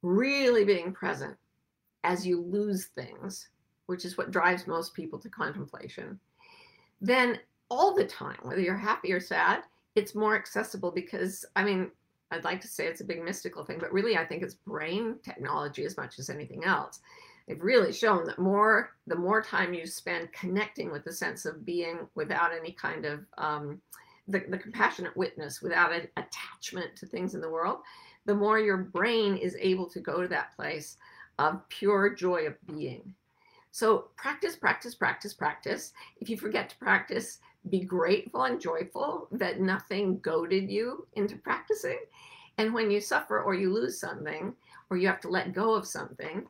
really 0.00 0.64
being 0.64 0.92
present 0.92 1.36
as 2.02 2.26
you 2.26 2.40
lose 2.40 2.86
things, 2.86 3.48
which 3.86 4.06
is 4.06 4.16
what 4.16 4.30
drives 4.30 4.66
most 4.66 4.94
people 4.94 5.18
to 5.18 5.28
contemplation, 5.28 6.18
then 7.02 7.38
all 7.68 7.94
the 7.94 8.06
time, 8.06 8.38
whether 8.42 8.60
you're 8.60 8.76
happy 8.76 9.12
or 9.12 9.20
sad, 9.20 9.64
it's 9.96 10.14
more 10.14 10.34
accessible 10.34 10.90
because, 10.90 11.44
I 11.56 11.64
mean, 11.64 11.90
I'd 12.34 12.44
like 12.44 12.60
to 12.62 12.68
say 12.68 12.86
it's 12.86 13.00
a 13.00 13.04
big 13.04 13.22
mystical 13.22 13.64
thing, 13.64 13.78
but 13.78 13.92
really 13.92 14.16
I 14.16 14.24
think 14.24 14.42
it's 14.42 14.54
brain 14.54 15.16
technology 15.22 15.84
as 15.84 15.96
much 15.96 16.18
as 16.18 16.28
anything 16.28 16.64
else. 16.64 17.00
They've 17.46 17.62
really 17.62 17.92
shown 17.92 18.24
that 18.26 18.38
more 18.38 18.96
the 19.06 19.16
more 19.16 19.42
time 19.42 19.74
you 19.74 19.86
spend 19.86 20.32
connecting 20.32 20.90
with 20.90 21.04
the 21.04 21.12
sense 21.12 21.44
of 21.44 21.64
being 21.64 22.08
without 22.14 22.52
any 22.52 22.72
kind 22.72 23.04
of 23.04 23.20
um, 23.38 23.80
the, 24.28 24.42
the 24.48 24.58
compassionate 24.58 25.16
witness, 25.16 25.60
without 25.60 25.92
an 25.92 26.08
attachment 26.16 26.96
to 26.96 27.06
things 27.06 27.34
in 27.34 27.40
the 27.40 27.50
world, 27.50 27.78
the 28.24 28.34
more 28.34 28.58
your 28.58 28.78
brain 28.78 29.36
is 29.36 29.56
able 29.60 29.86
to 29.90 30.00
go 30.00 30.22
to 30.22 30.28
that 30.28 30.56
place 30.56 30.96
of 31.38 31.68
pure 31.68 32.14
joy 32.14 32.46
of 32.46 32.54
being. 32.66 33.14
So 33.70 34.08
practice, 34.16 34.56
practice, 34.56 34.94
practice, 34.94 35.34
practice. 35.34 35.92
If 36.20 36.30
you 36.30 36.36
forget 36.36 36.70
to 36.70 36.76
practice, 36.76 37.40
be 37.70 37.80
grateful 37.80 38.44
and 38.44 38.60
joyful 38.60 39.28
that 39.32 39.60
nothing 39.60 40.18
goaded 40.18 40.70
you 40.70 41.06
into 41.14 41.36
practicing. 41.36 41.98
And 42.58 42.74
when 42.74 42.90
you 42.90 43.00
suffer 43.00 43.42
or 43.42 43.54
you 43.54 43.72
lose 43.72 43.98
something 43.98 44.54
or 44.90 44.96
you 44.96 45.06
have 45.08 45.20
to 45.22 45.28
let 45.28 45.54
go 45.54 45.74
of 45.74 45.86
something, 45.86 46.46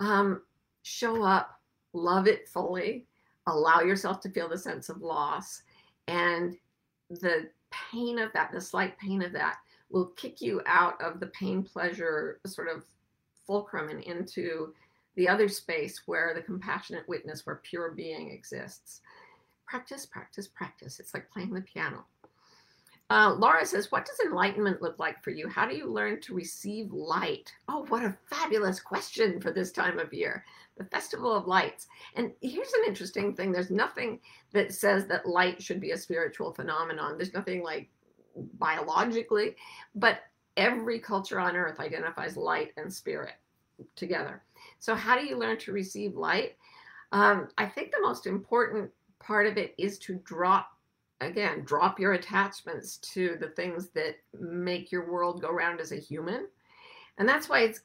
um, 0.00 0.42
show 0.82 1.22
up, 1.22 1.60
love 1.92 2.26
it 2.26 2.48
fully, 2.48 3.06
allow 3.46 3.80
yourself 3.80 4.20
to 4.20 4.30
feel 4.30 4.48
the 4.48 4.58
sense 4.58 4.88
of 4.88 5.02
loss. 5.02 5.62
And 6.08 6.56
the 7.08 7.48
pain 7.70 8.18
of 8.18 8.32
that, 8.32 8.50
the 8.52 8.60
slight 8.60 8.98
pain 8.98 9.22
of 9.22 9.32
that, 9.32 9.58
will 9.90 10.06
kick 10.16 10.40
you 10.40 10.62
out 10.66 11.00
of 11.00 11.20
the 11.20 11.26
pain 11.28 11.62
pleasure 11.62 12.40
sort 12.46 12.68
of 12.68 12.84
fulcrum 13.46 13.88
and 13.88 14.02
into 14.04 14.72
the 15.16 15.28
other 15.28 15.48
space 15.48 16.02
where 16.06 16.32
the 16.34 16.42
compassionate 16.42 17.08
witness, 17.08 17.44
where 17.44 17.60
pure 17.64 17.90
being 17.92 18.30
exists 18.30 19.00
practice, 19.70 20.04
practice, 20.04 20.48
practice. 20.48 20.98
It's 20.98 21.14
like 21.14 21.30
playing 21.30 21.54
the 21.54 21.60
piano. 21.60 22.04
Uh, 23.08 23.34
Laura 23.38 23.64
says, 23.64 23.92
What 23.92 24.04
does 24.04 24.18
enlightenment 24.24 24.82
look 24.82 24.98
like 24.98 25.22
for 25.22 25.30
you? 25.30 25.48
How 25.48 25.66
do 25.66 25.76
you 25.76 25.86
learn 25.86 26.20
to 26.22 26.34
receive 26.34 26.92
light? 26.92 27.52
Oh, 27.68 27.84
what 27.88 28.04
a 28.04 28.16
fabulous 28.26 28.80
question 28.80 29.40
for 29.40 29.52
this 29.52 29.70
time 29.70 30.00
of 30.00 30.12
year. 30.12 30.44
The 30.76 30.84
Festival 30.84 31.32
of 31.32 31.46
Lights. 31.46 31.86
And 32.16 32.32
here's 32.40 32.72
an 32.72 32.84
interesting 32.88 33.34
thing 33.34 33.52
there's 33.52 33.70
nothing 33.70 34.18
that 34.52 34.74
says 34.74 35.06
that 35.06 35.26
light 35.26 35.62
should 35.62 35.80
be 35.80 35.92
a 35.92 35.96
spiritual 35.96 36.52
phenomenon. 36.52 37.16
There's 37.16 37.34
nothing 37.34 37.62
like 37.62 37.88
biologically, 38.58 39.54
but 39.94 40.20
every 40.56 40.98
culture 40.98 41.38
on 41.38 41.56
earth 41.56 41.78
identifies 41.78 42.36
light 42.36 42.72
and 42.76 42.92
spirit 42.92 43.34
together. 43.94 44.42
So, 44.80 44.96
how 44.96 45.16
do 45.16 45.24
you 45.24 45.36
learn 45.36 45.58
to 45.58 45.72
receive 45.72 46.16
light? 46.16 46.56
Um, 47.12 47.48
I 47.58 47.66
think 47.66 47.90
the 47.90 48.02
most 48.02 48.26
important 48.26 48.90
part 49.20 49.46
of 49.46 49.56
it 49.56 49.74
is 49.78 49.98
to 49.98 50.14
drop 50.24 50.70
again 51.20 51.62
drop 51.64 52.00
your 52.00 52.14
attachments 52.14 52.96
to 52.98 53.36
the 53.40 53.48
things 53.48 53.88
that 53.90 54.16
make 54.38 54.90
your 54.90 55.10
world 55.10 55.42
go 55.42 55.50
round 55.50 55.80
as 55.80 55.92
a 55.92 55.96
human 55.96 56.46
and 57.18 57.28
that's 57.28 57.48
why 57.48 57.60
it's 57.60 57.80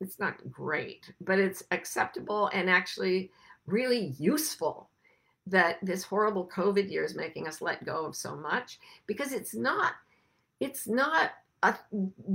it's 0.00 0.18
not 0.18 0.34
great 0.50 1.12
but 1.20 1.38
it's 1.38 1.62
acceptable 1.70 2.50
and 2.52 2.68
actually 2.68 3.30
really 3.66 4.14
useful 4.18 4.88
that 5.50 5.78
this 5.82 6.02
horrible 6.02 6.48
COVID 6.54 6.90
year 6.90 7.04
is 7.04 7.14
making 7.14 7.46
us 7.48 7.62
let 7.62 7.84
go 7.84 8.04
of 8.06 8.16
so 8.16 8.36
much 8.36 8.78
because 9.06 9.32
it's 9.32 9.54
not, 9.54 9.92
it's 10.60 10.86
not 10.86 11.32
a, 11.62 11.74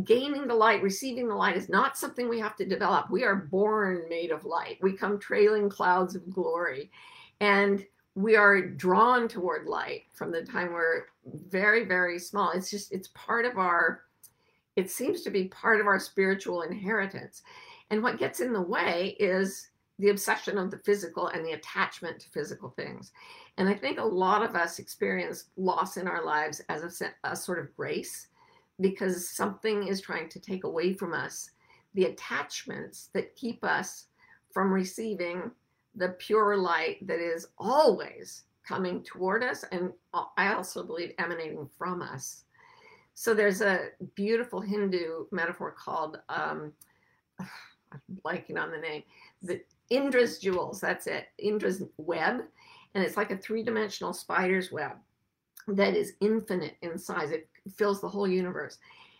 gaining 0.03 0.47
the 0.47 0.55
light, 0.55 0.81
receiving 0.81 1.27
the 1.27 1.35
light 1.35 1.57
is 1.57 1.69
not 1.69 1.97
something 1.97 2.27
we 2.27 2.39
have 2.39 2.55
to 2.57 2.65
develop. 2.65 3.09
We 3.09 3.23
are 3.23 3.35
born 3.35 4.03
made 4.09 4.31
of 4.31 4.45
light. 4.45 4.79
We 4.81 4.93
come 4.93 5.19
trailing 5.19 5.69
clouds 5.69 6.15
of 6.15 6.29
glory. 6.33 6.91
And 7.39 7.85
we 8.15 8.35
are 8.35 8.61
drawn 8.61 9.27
toward 9.27 9.67
light 9.67 10.03
from 10.13 10.31
the 10.31 10.43
time 10.43 10.71
we're 10.71 11.05
very, 11.25 11.85
very 11.85 12.19
small. 12.19 12.51
It's 12.51 12.69
just, 12.69 12.91
it's 12.91 13.09
part 13.15 13.45
of 13.45 13.57
our, 13.57 14.01
it 14.75 14.91
seems 14.91 15.21
to 15.21 15.31
be 15.31 15.45
part 15.45 15.79
of 15.79 15.87
our 15.87 15.99
spiritual 15.99 16.61
inheritance. 16.61 17.41
And 17.89 18.03
what 18.03 18.19
gets 18.19 18.39
in 18.39 18.53
the 18.53 18.61
way 18.61 19.15
is 19.19 19.69
the 19.99 20.09
obsession 20.09 20.57
of 20.57 20.71
the 20.71 20.79
physical 20.79 21.27
and 21.27 21.45
the 21.45 21.53
attachment 21.53 22.19
to 22.19 22.29
physical 22.29 22.69
things. 22.69 23.11
And 23.57 23.69
I 23.69 23.73
think 23.73 23.99
a 23.99 24.03
lot 24.03 24.43
of 24.43 24.55
us 24.55 24.79
experience 24.79 25.45
loss 25.57 25.97
in 25.97 26.07
our 26.07 26.25
lives 26.25 26.61
as 26.69 27.01
a, 27.01 27.11
a 27.23 27.35
sort 27.35 27.59
of 27.59 27.75
grace 27.75 28.27
because 28.79 29.29
something 29.29 29.87
is 29.87 30.01
trying 30.01 30.29
to 30.29 30.39
take 30.39 30.63
away 30.63 30.93
from 30.93 31.13
us 31.13 31.51
the 31.93 32.05
attachments 32.05 33.09
that 33.13 33.35
keep 33.35 33.63
us 33.63 34.05
from 34.51 34.73
receiving 34.73 35.51
the 35.95 36.09
pure 36.09 36.57
light 36.57 37.05
that 37.07 37.19
is 37.19 37.47
always 37.57 38.43
coming 38.67 39.03
toward 39.03 39.43
us 39.43 39.63
and 39.71 39.91
I 40.37 40.53
also 40.53 40.83
believe 40.83 41.13
emanating 41.17 41.69
from 41.77 42.01
us. 42.01 42.45
So 43.13 43.33
there's 43.33 43.61
a 43.61 43.89
beautiful 44.15 44.61
Hindu 44.61 45.25
metaphor 45.31 45.71
called, 45.71 46.19
um, 46.29 46.71
I'm 47.39 48.01
blanking 48.25 48.57
on 48.57 48.71
the 48.71 48.77
name, 48.77 49.03
the 49.41 49.61
Indra's 49.89 50.39
jewels. 50.39 50.79
That's 50.79 51.05
it, 51.07 51.27
Indra's 51.37 51.83
web. 51.97 52.41
And 52.95 53.03
it's 53.03 53.17
like 53.17 53.31
a 53.31 53.37
three 53.37 53.63
dimensional 53.63 54.13
spider's 54.13 54.71
web 54.71 54.93
that 55.67 55.95
is 55.95 56.13
infinite 56.21 56.77
in 56.81 56.97
size. 56.97 57.31
It 57.31 57.47
fills 57.75 58.01
the 58.01 58.09
whole 58.09 58.27
universe. 58.27 58.79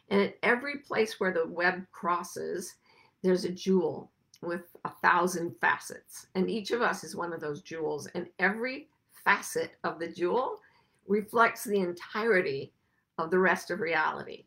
And 0.09 0.21
at 0.21 0.37
every 0.43 0.77
place 0.79 1.19
where 1.19 1.31
the 1.31 1.47
web 1.47 1.85
crosses, 1.91 2.75
there's 3.21 3.45
a 3.45 3.49
jewel 3.49 4.11
with 4.43 4.75
a 4.85 4.91
thousand 5.01 5.55
facets. 5.59 6.27
And 6.35 6.49
each 6.49 6.71
of 6.71 6.81
us 6.81 7.03
is 7.03 7.15
one 7.15 7.33
of 7.33 7.41
those 7.41 7.61
jewels. 7.61 8.07
And 8.15 8.27
every 8.39 8.89
facet 9.23 9.71
of 9.83 9.99
the 9.99 10.07
jewel 10.07 10.59
reflects 11.07 11.63
the 11.63 11.79
entirety 11.79 12.73
of 13.17 13.31
the 13.31 13.39
rest 13.39 13.71
of 13.71 13.79
reality. 13.79 14.45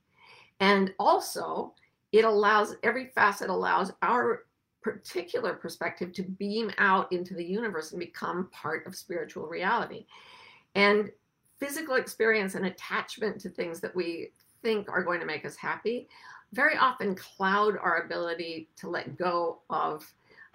And 0.61 0.93
also, 0.99 1.75
it 2.13 2.25
allows 2.25 2.77
every 2.83 3.07
facet 3.15 3.51
allows 3.51 3.93
our 4.03 4.47
particular 4.83 5.53
perspective 5.55 6.13
to 6.13 6.23
beam 6.23 6.71
out 6.79 7.11
into 7.13 7.35
the 7.35 7.45
universe 7.45 7.91
and 7.91 8.01
become 8.01 8.49
part 8.53 8.87
of 8.87 8.95
spiritual 8.95 9.47
reality. 9.47 10.07
And 10.75 11.11
physical 11.59 11.97
experience 11.97 12.55
and 12.55 12.67
attachment 12.67 13.41
to 13.41 13.49
things 13.49 13.81
that 13.81 13.95
we 13.95 14.33
think 14.63 14.89
are 14.89 15.03
going 15.03 15.21
to 15.21 15.27
make 15.27 15.45
us 15.45 15.57
happy 15.57 16.09
very 16.53 16.77
often 16.77 17.15
cloud 17.15 17.77
our 17.83 18.03
ability 18.03 18.69
to 18.77 18.89
let 18.89 19.17
go 19.17 19.61
of 19.71 20.13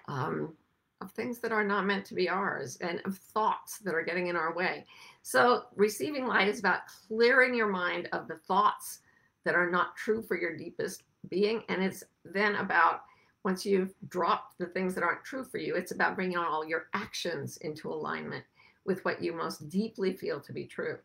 um, 0.08 0.54
of 1.02 1.10
things 1.10 1.40
that 1.40 1.52
are 1.52 1.64
not 1.64 1.84
meant 1.84 2.04
to 2.06 2.14
be 2.14 2.28
ours 2.28 2.78
and 2.80 3.00
of 3.04 3.18
thoughts 3.18 3.78
that 3.78 3.94
are 3.94 4.04
getting 4.04 4.28
in 4.28 4.36
our 4.36 4.54
way. 4.54 4.86
So 5.22 5.64
receiving 5.74 6.26
light 6.26 6.48
is 6.48 6.60
about 6.60 6.86
clearing 7.08 7.54
your 7.54 7.68
mind 7.68 8.08
of 8.12 8.28
the 8.28 8.36
thoughts 8.36 9.00
that 9.44 9.54
are 9.54 9.70
not 9.70 9.96
true 9.96 10.22
for 10.22 10.38
your 10.38 10.56
deepest 10.56 11.02
being. 11.28 11.62
And 11.68 11.82
it's 11.82 12.04
then 12.24 12.54
about 12.56 13.02
once 13.44 13.66
you've 13.66 13.92
dropped 14.08 14.58
the 14.58 14.66
things 14.66 14.94
that 14.94 15.02
aren't 15.02 15.24
true 15.24 15.44
for 15.44 15.58
you, 15.58 15.74
it's 15.74 15.90
about 15.90 16.14
bringing 16.14 16.38
all 16.38 16.64
your 16.64 16.86
actions 16.94 17.56
into 17.58 17.88
alignment 17.92 18.44
with 18.84 19.04
what 19.04 19.20
you 19.20 19.32
most 19.32 19.68
deeply 19.68 20.12
feel 20.12 20.40
to 20.40 20.52
be 20.52 20.64
true. 20.64 20.96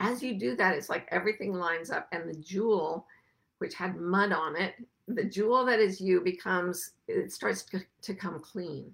As 0.00 0.22
you 0.22 0.38
do 0.38 0.56
that, 0.56 0.74
it's 0.74 0.90
like 0.90 1.08
everything 1.10 1.54
lines 1.54 1.90
up 1.90 2.08
and 2.12 2.28
the 2.28 2.38
jewel 2.38 3.06
which 3.58 3.74
had 3.74 3.96
mud 3.96 4.32
on 4.32 4.56
it, 4.56 4.74
the 5.08 5.24
jewel 5.24 5.64
that 5.64 5.78
is 5.78 6.00
you 6.00 6.20
becomes, 6.20 6.92
it 7.08 7.32
starts 7.32 7.64
to, 8.02 8.14
come 8.14 8.40
clean. 8.40 8.92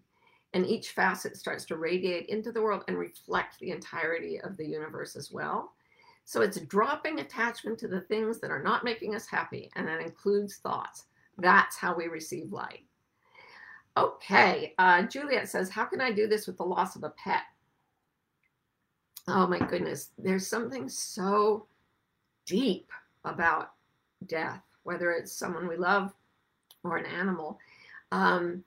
And 0.55 0.67
each 0.67 0.91
facet 0.91 1.37
starts 1.37 1.65
to 1.67 1.77
radiate 1.77 2.27
into 2.27 2.53
the 2.53 2.61
world 2.61 2.85
and 2.87 2.99
reflect 2.99 3.59
the 3.59 3.71
entirety 3.71 4.41
of 4.41 4.57
the 4.57 4.67
universe 4.67 5.17
as 5.17 5.33
well. 5.33 5.73
So 6.25 6.43
it's 6.43 6.61
dropping 6.61 7.21
attachment 7.21 7.79
to 7.81 7.89
the 7.89 8.03
things 8.03 8.39
that 8.41 8.51
are 8.51 8.63
not 8.63 8.85
making 8.85 9.15
us 9.15 9.27
happy, 9.27 9.71
and 9.75 9.89
that 9.89 10.01
includes 10.01 10.57
thoughts. 10.57 11.07
That's 11.39 11.77
how 11.77 11.95
we 11.95 12.07
receive 12.07 12.53
light. 12.53 12.85
Okay, 13.97 14.75
uh, 14.79 15.03
Juliet 15.03 15.49
says, 15.49 15.69
How 15.69 15.85
can 15.85 16.01
I 16.01 16.13
do 16.13 16.27
this 16.27 16.47
with 16.47 16.57
the 16.59 16.65
loss 16.65 16.97
of 16.97 17.03
a 17.03 17.11
pet? 17.11 17.43
Oh 19.29 19.47
my 19.47 19.59
goodness, 19.59 20.11
there's 20.19 20.47
something 20.47 20.89
so 20.89 21.67
deep 22.47 22.91
about 23.25 23.73
death, 24.23 24.63
whether 24.83 25.13
it's 25.13 25.33
someone 25.33 25.69
we 25.69 25.77
love 25.77 26.13
or 26.85 26.97
an 26.97 27.07
animal. 27.07 27.59
Um, 28.11 28.65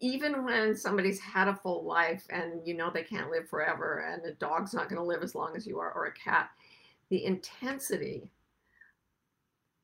even 0.00 0.44
when 0.44 0.76
somebody's 0.76 1.20
had 1.20 1.48
a 1.48 1.54
full 1.54 1.84
life 1.84 2.26
and 2.30 2.66
you 2.66 2.74
know 2.74 2.90
they 2.90 3.02
can't 3.02 3.30
live 3.30 3.48
forever 3.48 4.04
and 4.12 4.24
a 4.26 4.34
dog's 4.34 4.74
not 4.74 4.88
going 4.88 5.00
to 5.00 5.06
live 5.06 5.22
as 5.22 5.34
long 5.34 5.56
as 5.56 5.66
you 5.66 5.78
are 5.78 5.92
or 5.92 6.06
a 6.06 6.12
cat, 6.12 6.50
the 7.08 7.24
intensity, 7.24 8.30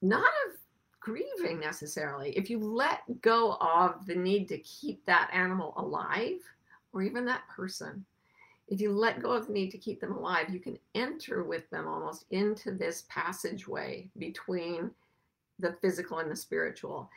not 0.02 0.26
of 0.46 0.56
grieving 1.00 1.58
necessarily, 1.58 2.30
if 2.36 2.50
you 2.50 2.58
let 2.58 3.00
go 3.22 3.54
of 3.54 4.06
the 4.06 4.14
need 4.14 4.48
to 4.48 4.58
keep 4.58 5.04
that 5.06 5.30
animal 5.32 5.72
alive 5.76 6.38
or 6.92 7.02
even 7.02 7.24
that 7.24 7.48
person, 7.48 8.04
if 8.70 8.80
you 8.80 8.92
let 8.92 9.22
go 9.22 9.32
of 9.32 9.48
the 9.48 9.52
need 9.52 9.72
to 9.72 9.78
keep 9.78 10.00
them 10.00 10.12
alive, 10.12 10.48
you 10.48 10.60
can 10.60 10.78
enter 10.94 11.42
with 11.42 11.68
them 11.70 11.88
almost 11.88 12.24
into 12.30 12.70
this 12.70 13.04
passageway 13.08 14.08
between 14.16 14.90
the 15.58 15.76
physical 15.82 16.20
and 16.20 16.30
the 16.30 16.36
spiritual. 16.36 17.10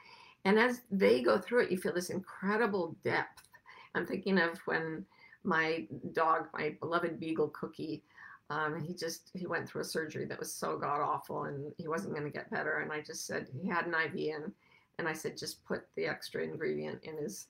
And 0.45 0.59
as 0.59 0.81
they 0.91 1.21
go 1.21 1.37
through 1.37 1.63
it, 1.63 1.71
you 1.71 1.77
feel 1.77 1.93
this 1.93 2.09
incredible 2.09 2.95
depth. 3.03 3.47
I'm 3.95 4.05
thinking 4.05 4.39
of 4.39 4.57
when 4.65 5.05
my 5.43 5.87
dog, 6.13 6.47
my 6.53 6.75
beloved 6.81 7.19
beagle 7.19 7.49
Cookie, 7.49 8.03
um, 8.49 8.83
he 8.83 8.93
just 8.93 9.29
he 9.33 9.45
went 9.45 9.69
through 9.69 9.81
a 9.81 9.85
surgery 9.85 10.25
that 10.25 10.39
was 10.39 10.51
so 10.51 10.77
god 10.77 11.01
awful, 11.01 11.45
and 11.45 11.71
he 11.77 11.87
wasn't 11.87 12.13
going 12.13 12.25
to 12.25 12.35
get 12.35 12.51
better. 12.51 12.79
And 12.79 12.91
I 12.91 13.01
just 13.01 13.25
said 13.25 13.47
he 13.61 13.67
had 13.67 13.85
an 13.85 13.93
IV 13.93 14.15
in, 14.15 14.51
and 14.99 15.07
I 15.07 15.13
said 15.13 15.37
just 15.37 15.63
put 15.65 15.85
the 15.95 16.07
extra 16.07 16.43
ingredient 16.43 16.99
in 17.03 17.17
his 17.17 17.47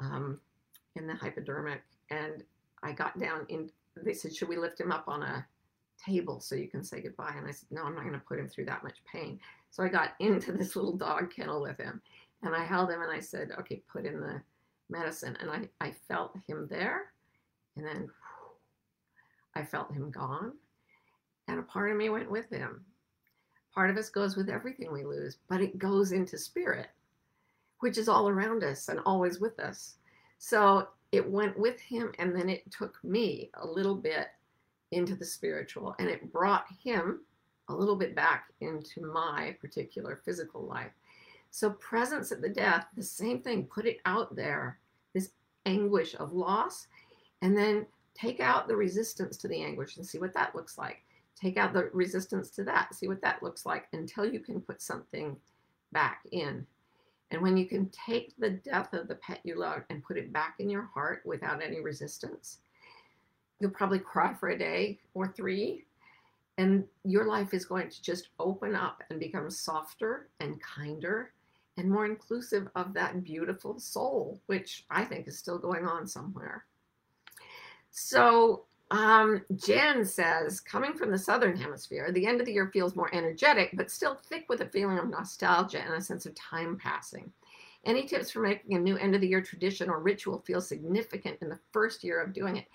um, 0.00 0.40
in 0.96 1.06
the 1.06 1.14
hypodermic, 1.14 1.82
and 2.10 2.44
I 2.82 2.92
got 2.92 3.18
down 3.18 3.46
in, 3.48 3.70
they 3.96 4.14
said, 4.14 4.34
should 4.34 4.48
we 4.48 4.56
lift 4.56 4.80
him 4.80 4.92
up 4.92 5.04
on 5.06 5.22
a 5.22 5.46
table 6.04 6.40
so 6.40 6.54
you 6.54 6.68
can 6.68 6.82
say 6.82 7.00
goodbye? 7.00 7.34
And 7.36 7.46
I 7.46 7.52
said, 7.52 7.68
no, 7.70 7.84
I'm 7.84 7.94
not 7.94 8.02
going 8.04 8.14
to 8.14 8.26
put 8.26 8.38
him 8.38 8.48
through 8.48 8.66
that 8.66 8.82
much 8.82 8.98
pain. 9.10 9.38
So 9.70 9.82
I 9.82 9.88
got 9.88 10.14
into 10.20 10.52
this 10.52 10.76
little 10.76 10.96
dog 10.96 11.32
kennel 11.34 11.62
with 11.62 11.78
him 11.78 12.00
and 12.42 12.54
I 12.54 12.64
held 12.64 12.90
him 12.90 13.02
and 13.02 13.10
I 13.10 13.20
said, 13.20 13.50
okay, 13.58 13.82
put 13.90 14.04
in 14.04 14.20
the 14.20 14.40
medicine. 14.90 15.36
And 15.40 15.50
I, 15.50 15.68
I 15.80 15.92
felt 16.08 16.36
him 16.46 16.66
there. 16.70 17.12
And 17.76 17.86
then 17.86 18.08
I 19.54 19.64
felt 19.64 19.92
him 19.92 20.10
gone. 20.10 20.52
And 21.48 21.58
a 21.58 21.62
part 21.62 21.90
of 21.90 21.96
me 21.96 22.08
went 22.08 22.30
with 22.30 22.50
him. 22.50 22.84
Part 23.74 23.90
of 23.90 23.96
us 23.96 24.10
goes 24.10 24.36
with 24.36 24.50
everything 24.50 24.92
we 24.92 25.04
lose, 25.04 25.38
but 25.48 25.62
it 25.62 25.78
goes 25.78 26.12
into 26.12 26.36
spirit, 26.36 26.88
which 27.80 27.96
is 27.96 28.08
all 28.08 28.28
around 28.28 28.62
us 28.62 28.88
and 28.88 29.00
always 29.06 29.40
with 29.40 29.58
us. 29.58 29.94
So 30.38 30.88
it 31.12 31.30
went 31.30 31.58
with 31.58 31.78
him 31.80 32.12
and 32.18 32.34
then 32.34 32.48
it 32.48 32.68
took 32.70 33.02
me 33.04 33.50
a 33.54 33.66
little 33.66 33.94
bit 33.94 34.28
into 34.90 35.14
the 35.14 35.24
spiritual 35.24 35.94
and 35.98 36.08
it 36.08 36.32
brought 36.32 36.66
him 36.82 37.20
a 37.68 37.74
little 37.74 37.96
bit 37.96 38.14
back 38.14 38.46
into 38.60 39.02
my 39.02 39.56
particular 39.60 40.20
physical 40.24 40.62
life. 40.66 40.92
So, 41.50 41.70
presence 41.70 42.32
at 42.32 42.40
the 42.40 42.48
death, 42.48 42.86
the 42.96 43.02
same 43.02 43.42
thing, 43.42 43.64
put 43.64 43.86
it 43.86 43.98
out 44.06 44.34
there, 44.34 44.78
this 45.12 45.30
anguish 45.66 46.14
of 46.14 46.32
loss, 46.32 46.86
and 47.42 47.56
then 47.56 47.86
take 48.14 48.40
out 48.40 48.68
the 48.68 48.76
resistance 48.76 49.36
to 49.38 49.48
the 49.48 49.62
anguish 49.62 49.96
and 49.96 50.06
see 50.06 50.18
what 50.18 50.32
that 50.34 50.54
looks 50.54 50.78
like. 50.78 51.04
Take 51.36 51.58
out 51.58 51.74
the 51.74 51.90
resistance 51.92 52.50
to 52.50 52.64
that, 52.64 52.94
see 52.94 53.06
what 53.06 53.20
that 53.22 53.42
looks 53.42 53.66
like 53.66 53.86
until 53.92 54.24
you 54.24 54.40
can 54.40 54.60
put 54.60 54.80
something 54.80 55.36
back 55.92 56.20
in. 56.32 56.66
And 57.32 57.40
when 57.40 57.56
you 57.56 57.66
can 57.66 57.90
take 57.90 58.34
the 58.36 58.50
death 58.50 58.92
of 58.92 59.08
the 59.08 59.14
pet 59.16 59.40
you 59.42 59.58
love 59.58 59.82
and 59.88 60.04
put 60.04 60.18
it 60.18 60.32
back 60.34 60.56
in 60.58 60.68
your 60.68 60.88
heart 60.94 61.22
without 61.24 61.62
any 61.62 61.80
resistance, 61.80 62.58
you'll 63.58 63.70
probably 63.70 63.98
cry 63.98 64.34
for 64.34 64.50
a 64.50 64.58
day 64.58 64.98
or 65.14 65.26
three. 65.26 65.86
And 66.58 66.84
your 67.04 67.26
life 67.26 67.54
is 67.54 67.64
going 67.64 67.88
to 67.88 68.02
just 68.02 68.28
open 68.38 68.76
up 68.76 69.02
and 69.08 69.18
become 69.18 69.50
softer 69.50 70.28
and 70.40 70.60
kinder 70.60 71.32
and 71.78 71.90
more 71.90 72.04
inclusive 72.04 72.68
of 72.76 72.92
that 72.92 73.24
beautiful 73.24 73.80
soul, 73.80 74.38
which 74.46 74.84
I 74.90 75.02
think 75.06 75.26
is 75.26 75.38
still 75.38 75.58
going 75.58 75.86
on 75.86 76.06
somewhere. 76.06 76.66
So 77.90 78.66
um, 78.92 79.42
Jen 79.56 80.04
says, 80.04 80.60
coming 80.60 80.92
from 80.92 81.10
the 81.10 81.18
southern 81.18 81.56
hemisphere, 81.56 82.12
the 82.12 82.26
end 82.26 82.40
of 82.40 82.46
the 82.46 82.52
year 82.52 82.70
feels 82.72 82.94
more 82.94 83.12
energetic, 83.14 83.70
but 83.72 83.90
still 83.90 84.14
thick 84.14 84.44
with 84.50 84.60
a 84.60 84.66
feeling 84.66 84.98
of 84.98 85.08
nostalgia 85.08 85.80
and 85.80 85.94
a 85.94 86.00
sense 86.00 86.26
of 86.26 86.34
time 86.34 86.76
passing. 86.76 87.32
Any 87.86 88.06
tips 88.06 88.30
for 88.30 88.40
making 88.40 88.76
a 88.76 88.78
new 88.78 88.98
end 88.98 89.14
of 89.14 89.22
the 89.22 89.26
year 89.26 89.40
tradition 89.40 89.88
or 89.88 90.00
ritual 90.00 90.40
feel 90.40 90.60
significant 90.60 91.38
in 91.40 91.48
the 91.48 91.58
first 91.72 92.04
year 92.04 92.20
of 92.20 92.34
doing 92.34 92.58
it? 92.58 92.66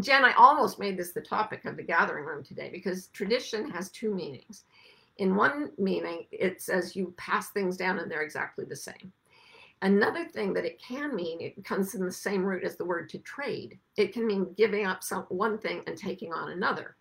Jen, 0.00 0.24
I 0.24 0.32
almost 0.34 0.78
made 0.78 0.96
this 0.96 1.10
the 1.10 1.20
topic 1.20 1.64
of 1.64 1.76
the 1.76 1.82
gathering 1.82 2.24
room 2.24 2.44
today 2.44 2.70
because 2.72 3.08
tradition 3.08 3.68
has 3.70 3.90
two 3.90 4.14
meanings. 4.14 4.62
In 5.18 5.34
one 5.34 5.72
meaning, 5.76 6.26
it 6.30 6.62
says 6.62 6.94
you 6.94 7.12
pass 7.16 7.50
things 7.50 7.76
down 7.76 7.98
and 7.98 8.08
they're 8.08 8.22
exactly 8.22 8.64
the 8.64 8.76
same. 8.76 9.12
Another 9.82 10.24
thing 10.24 10.54
that 10.54 10.64
it 10.64 10.80
can 10.80 11.14
mean, 11.14 11.40
it 11.40 11.64
comes 11.64 11.94
in 11.94 12.04
the 12.04 12.12
same 12.12 12.42
root 12.42 12.64
as 12.64 12.76
the 12.76 12.84
word 12.84 13.08
to 13.10 13.18
trade. 13.18 13.78
It 13.96 14.12
can 14.12 14.26
mean 14.26 14.54
giving 14.56 14.86
up 14.86 15.04
some 15.04 15.24
one 15.28 15.58
thing 15.58 15.82
and 15.86 15.96
taking 15.96 16.32
on 16.32 16.52
another. 16.52 16.96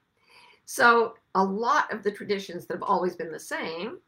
So 0.65 1.15
a 1.35 1.43
lot 1.43 1.91
of 1.93 2.03
the 2.03 2.11
traditions 2.11 2.65
that 2.65 2.73
have 2.73 2.83
always 2.83 3.15
been 3.15 3.31
the 3.31 3.39
same, 3.39 3.99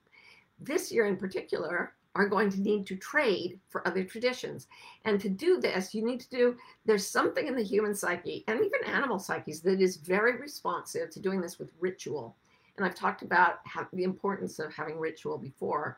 this 0.60 0.92
year 0.92 1.06
in 1.06 1.16
particular, 1.16 1.94
are 2.16 2.28
going 2.28 2.50
to 2.50 2.62
need 2.62 2.88
to 2.88 2.96
trade 2.96 3.60
for 3.70 3.88
other 3.88 4.04
traditions. 4.04 4.68
And 5.06 5.22
to 5.22 5.30
do 5.30 5.60
this, 5.62 5.94
you 5.94 6.04
need 6.04 6.20
to 6.22 6.30
do, 6.30 6.58
there's 6.84 7.08
something 7.08 7.48
in 7.48 7.56
the 7.56 7.64
human 7.64 7.94
psyche 7.94 8.44
and 8.48 8.60
even 8.60 8.92
animal 8.92 9.20
psyches 9.20 9.62
that 9.62 9.80
is 9.80 9.98
very 9.98 10.36
responsive 10.38 11.12
to 11.12 11.20
doing 11.20 11.40
this 11.40 11.60
with 11.60 11.72
ritual. 11.80 12.36
And 12.76 12.86
I've 12.86 12.96
talked 12.96 13.22
about 13.22 13.60
how, 13.66 13.88
the 13.94 14.04
importance 14.04 14.58
of 14.60 14.74
having 14.74 15.00
ritual 15.00 15.38
before. 15.38 15.98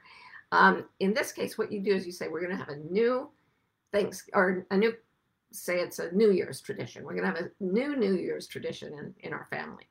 Um, 0.52 0.86
in 1.00 1.14
this 1.14 1.32
case, 1.32 1.58
what 1.58 1.72
you 1.72 1.80
do 1.80 1.94
is 1.94 2.06
you 2.06 2.12
say, 2.12 2.28
we're 2.28 2.42
going 2.42 2.58
to 2.58 2.64
have 2.64 2.70
a 2.70 2.92
new 2.92 3.30
thanks 3.92 4.28
or 4.34 4.66
a 4.72 4.78
new, 4.78 4.94
say 5.52 5.80
it's 5.80 6.00
a 6.00 6.12
New 6.12 6.32
Year's 6.32 6.62
tradition. 6.62 7.04
We're 7.04 7.16
going 7.16 7.32
to 7.32 7.36
have 7.36 7.46
a 7.46 7.64
new 7.64 7.96
New 7.96 8.16
Year's 8.16 8.48
tradition 8.48 8.94
in, 8.94 9.14
in 9.20 9.34
our 9.34 9.48
family. 9.50 9.88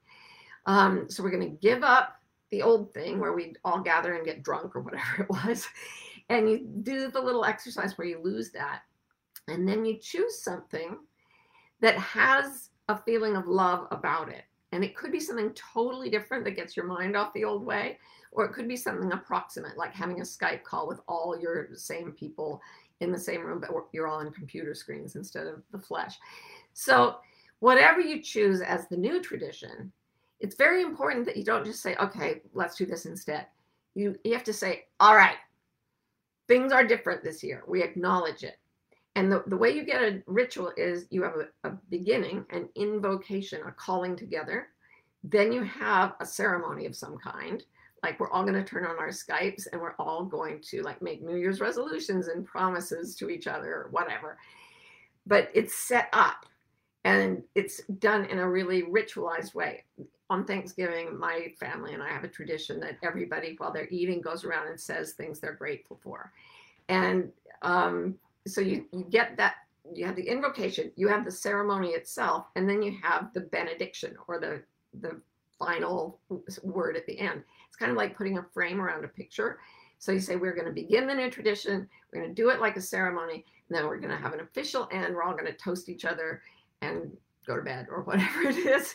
Um, 0.66 1.08
so 1.08 1.22
we're 1.22 1.30
going 1.30 1.50
to 1.50 1.56
give 1.68 1.82
up 1.82 2.20
the 2.50 2.62
old 2.62 2.92
thing 2.92 3.20
where 3.20 3.34
we 3.34 3.54
all 3.64 3.80
gather 3.80 4.14
and 4.14 4.24
get 4.24 4.42
drunk 4.42 4.74
or 4.74 4.80
whatever 4.80 5.22
it 5.22 5.28
was. 5.28 5.66
And 6.28 6.48
you 6.50 6.66
do 6.82 7.10
the 7.10 7.20
little 7.20 7.44
exercise 7.44 7.96
where 7.96 8.06
you 8.06 8.20
lose 8.22 8.50
that. 8.50 8.82
And 9.46 9.66
then 9.66 9.84
you 9.84 9.98
choose 9.98 10.42
something 10.42 10.98
that 11.80 11.96
has 11.96 12.70
a 12.88 12.98
feeling 12.98 13.36
of 13.36 13.46
love 13.46 13.86
about 13.90 14.28
it. 14.28 14.44
And 14.72 14.84
it 14.84 14.96
could 14.96 15.12
be 15.12 15.20
something 15.20 15.52
totally 15.54 16.10
different 16.10 16.44
that 16.44 16.56
gets 16.56 16.76
your 16.76 16.86
mind 16.86 17.16
off 17.16 17.32
the 17.32 17.44
old 17.44 17.64
way, 17.64 17.98
or 18.32 18.44
it 18.44 18.52
could 18.52 18.68
be 18.68 18.76
something 18.76 19.12
approximate, 19.12 19.78
like 19.78 19.94
having 19.94 20.20
a 20.20 20.24
Skype 20.24 20.62
call 20.62 20.86
with 20.86 21.00
all 21.08 21.38
your 21.40 21.68
same 21.74 22.12
people 22.12 22.60
in 23.00 23.12
the 23.12 23.18
same 23.18 23.42
room, 23.42 23.60
but 23.60 23.70
you're 23.92 24.08
all 24.08 24.18
on 24.18 24.30
computer 24.32 24.74
screens 24.74 25.16
instead 25.16 25.46
of 25.46 25.62
the 25.72 25.78
flesh. 25.78 26.16
So, 26.74 27.16
whatever 27.60 28.00
you 28.00 28.22
choose 28.22 28.60
as 28.60 28.88
the 28.88 28.96
new 28.96 29.22
tradition, 29.22 29.90
it's 30.40 30.54
very 30.54 30.82
important 30.82 31.24
that 31.26 31.36
you 31.36 31.44
don't 31.44 31.64
just 31.64 31.82
say, 31.82 31.96
okay, 31.96 32.42
let's 32.52 32.76
do 32.76 32.86
this 32.86 33.06
instead. 33.06 33.46
You, 33.94 34.16
you 34.24 34.32
have 34.32 34.44
to 34.44 34.52
say, 34.52 34.84
all 35.00 35.16
right, 35.16 35.36
things 36.46 36.72
are 36.72 36.86
different 36.86 37.24
this 37.24 37.42
year. 37.42 37.64
We 37.66 37.82
acknowledge 37.82 38.44
it. 38.44 38.58
And 39.18 39.32
the, 39.32 39.42
the 39.48 39.56
way 39.56 39.70
you 39.70 39.82
get 39.82 40.00
a 40.00 40.22
ritual 40.28 40.72
is 40.76 41.06
you 41.10 41.24
have 41.24 41.34
a, 41.34 41.68
a 41.68 41.72
beginning, 41.90 42.46
an 42.50 42.68
invocation, 42.76 43.60
a 43.66 43.72
calling 43.72 44.14
together. 44.14 44.68
Then 45.24 45.50
you 45.50 45.64
have 45.64 46.14
a 46.20 46.24
ceremony 46.24 46.86
of 46.86 46.94
some 46.94 47.18
kind. 47.18 47.64
Like 48.04 48.20
we're 48.20 48.30
all 48.30 48.44
going 48.44 48.54
to 48.54 48.62
turn 48.62 48.86
on 48.86 48.96
our 48.96 49.08
Skypes 49.08 49.66
and 49.72 49.80
we're 49.80 49.96
all 49.98 50.24
going 50.24 50.60
to 50.70 50.82
like 50.82 51.02
make 51.02 51.20
New 51.20 51.34
Year's 51.34 51.58
resolutions 51.58 52.28
and 52.28 52.46
promises 52.46 53.16
to 53.16 53.28
each 53.28 53.48
other 53.48 53.74
or 53.74 53.88
whatever. 53.90 54.38
But 55.26 55.50
it's 55.52 55.74
set 55.74 56.10
up 56.12 56.46
and 57.02 57.42
it's 57.56 57.82
done 57.98 58.24
in 58.26 58.38
a 58.38 58.48
really 58.48 58.84
ritualized 58.84 59.52
way. 59.52 59.82
On 60.30 60.44
Thanksgiving, 60.44 61.18
my 61.18 61.48
family 61.58 61.92
and 61.92 62.04
I 62.04 62.10
have 62.10 62.22
a 62.22 62.28
tradition 62.28 62.78
that 62.80 62.98
everybody, 63.02 63.56
while 63.58 63.72
they're 63.72 63.88
eating, 63.90 64.20
goes 64.20 64.44
around 64.44 64.68
and 64.68 64.80
says 64.80 65.14
things 65.14 65.40
they're 65.40 65.54
grateful 65.54 65.98
for. 66.04 66.30
And 66.88 67.32
um, 67.62 68.14
so 68.48 68.60
you, 68.60 68.86
you 68.92 69.06
get 69.10 69.36
that 69.36 69.54
you 69.94 70.04
have 70.04 70.16
the 70.16 70.28
invocation 70.28 70.92
you 70.96 71.08
have 71.08 71.24
the 71.24 71.30
ceremony 71.30 71.90
itself 71.90 72.46
and 72.56 72.68
then 72.68 72.82
you 72.82 72.94
have 73.02 73.32
the 73.32 73.40
benediction 73.40 74.14
or 74.26 74.38
the 74.38 74.62
the 75.00 75.20
final 75.58 76.20
word 76.62 76.96
at 76.96 77.06
the 77.06 77.18
end. 77.18 77.42
It's 77.66 77.76
kind 77.76 77.90
of 77.90 77.96
like 77.96 78.16
putting 78.16 78.38
a 78.38 78.46
frame 78.54 78.80
around 78.80 79.04
a 79.04 79.08
picture. 79.08 79.58
So 79.98 80.12
you 80.12 80.20
say 80.20 80.36
we're 80.36 80.54
going 80.54 80.68
to 80.68 80.72
begin 80.72 81.06
the 81.06 81.14
new 81.14 81.30
tradition 81.30 81.88
we're 82.12 82.20
going 82.20 82.34
to 82.34 82.42
do 82.42 82.50
it 82.50 82.60
like 82.60 82.76
a 82.76 82.80
ceremony 82.80 83.44
and 83.68 83.76
then 83.76 83.86
we're 83.86 83.98
going 83.98 84.16
to 84.16 84.22
have 84.22 84.32
an 84.32 84.40
official 84.40 84.88
end 84.92 85.14
we're 85.14 85.24
all 85.24 85.32
going 85.32 85.46
to 85.46 85.52
toast 85.52 85.88
each 85.88 86.04
other 86.04 86.40
and 86.80 87.10
go 87.46 87.56
to 87.56 87.62
bed 87.62 87.88
or 87.90 88.02
whatever 88.04 88.42
it 88.42 88.56
is. 88.56 88.94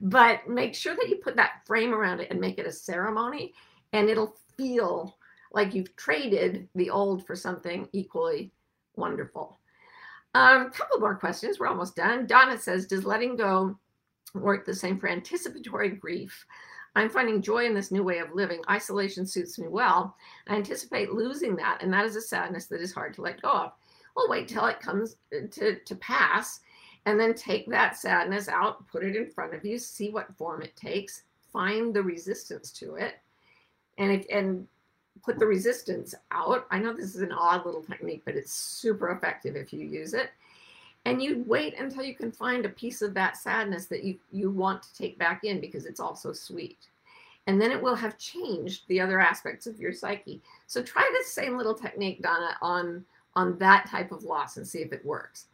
But 0.00 0.48
make 0.48 0.74
sure 0.74 0.94
that 0.94 1.08
you 1.08 1.16
put 1.16 1.36
that 1.36 1.66
frame 1.66 1.92
around 1.92 2.20
it 2.20 2.30
and 2.30 2.40
make 2.40 2.58
it 2.58 2.66
a 2.66 2.72
ceremony 2.72 3.52
and 3.92 4.08
it'll 4.08 4.36
feel 4.56 5.18
like 5.52 5.74
you've 5.74 5.94
traded 5.96 6.68
the 6.74 6.90
old 6.90 7.26
for 7.26 7.34
something 7.34 7.88
equally 7.92 8.52
Wonderful. 8.96 9.58
A 10.34 10.38
um, 10.38 10.70
couple 10.70 10.98
more 10.98 11.14
questions. 11.14 11.58
We're 11.58 11.68
almost 11.68 11.96
done. 11.96 12.26
Donna 12.26 12.58
says, 12.58 12.86
Does 12.86 13.04
letting 13.04 13.36
go 13.36 13.78
work 14.34 14.66
the 14.66 14.74
same 14.74 14.98
for 14.98 15.08
anticipatory 15.08 15.90
grief? 15.90 16.44
I'm 16.96 17.10
finding 17.10 17.42
joy 17.42 17.66
in 17.66 17.74
this 17.74 17.90
new 17.90 18.04
way 18.04 18.18
of 18.18 18.34
living. 18.34 18.62
Isolation 18.70 19.26
suits 19.26 19.58
me 19.58 19.66
well. 19.68 20.16
I 20.48 20.56
anticipate 20.56 21.12
losing 21.12 21.56
that, 21.56 21.82
and 21.82 21.92
that 21.92 22.04
is 22.04 22.16
a 22.16 22.20
sadness 22.20 22.66
that 22.66 22.80
is 22.80 22.92
hard 22.92 23.14
to 23.14 23.22
let 23.22 23.42
go 23.42 23.50
of. 23.50 23.72
Well, 24.14 24.28
wait 24.28 24.46
till 24.46 24.66
it 24.66 24.80
comes 24.80 25.16
uh, 25.34 25.46
to, 25.50 25.78
to 25.80 25.94
pass, 25.96 26.60
and 27.06 27.18
then 27.18 27.34
take 27.34 27.68
that 27.68 27.96
sadness 27.96 28.48
out, 28.48 28.86
put 28.86 29.04
it 29.04 29.16
in 29.16 29.28
front 29.28 29.54
of 29.54 29.64
you, 29.64 29.76
see 29.76 30.10
what 30.10 30.36
form 30.36 30.62
it 30.62 30.76
takes, 30.76 31.24
find 31.52 31.92
the 31.92 32.02
resistance 32.02 32.70
to 32.72 32.94
it, 32.94 33.14
and 33.98 34.12
if, 34.12 34.26
and 34.30 34.66
put 35.22 35.38
the 35.38 35.46
resistance 35.46 36.14
out. 36.30 36.66
I 36.70 36.78
know 36.78 36.92
this 36.92 37.14
is 37.14 37.22
an 37.22 37.32
odd 37.32 37.64
little 37.64 37.82
technique, 37.82 38.22
but 38.24 38.36
it's 38.36 38.52
super 38.52 39.10
effective 39.10 39.56
if 39.56 39.72
you 39.72 39.80
use 39.80 40.14
it. 40.14 40.30
And 41.06 41.22
you 41.22 41.44
wait 41.46 41.78
until 41.78 42.02
you 42.02 42.14
can 42.14 42.32
find 42.32 42.64
a 42.64 42.70
piece 42.70 43.02
of 43.02 43.14
that 43.14 43.36
sadness 43.36 43.86
that 43.86 44.04
you, 44.04 44.18
you 44.32 44.50
want 44.50 44.82
to 44.82 44.94
take 44.94 45.18
back 45.18 45.44
in 45.44 45.60
because 45.60 45.84
it's 45.84 46.00
also 46.00 46.32
sweet. 46.32 46.78
And 47.46 47.60
then 47.60 47.70
it 47.70 47.82
will 47.82 47.94
have 47.94 48.16
changed 48.16 48.84
the 48.88 49.00
other 49.00 49.20
aspects 49.20 49.66
of 49.66 49.78
your 49.78 49.92
psyche. 49.92 50.40
So 50.66 50.82
try 50.82 51.08
this 51.12 51.30
same 51.30 51.58
little 51.58 51.74
technique, 51.74 52.22
Donna, 52.22 52.56
on, 52.62 53.04
on 53.36 53.58
that 53.58 53.86
type 53.86 54.12
of 54.12 54.24
loss 54.24 54.56
and 54.56 54.66
see 54.66 54.78
if 54.78 54.92
it 54.92 55.04
works. 55.04 55.46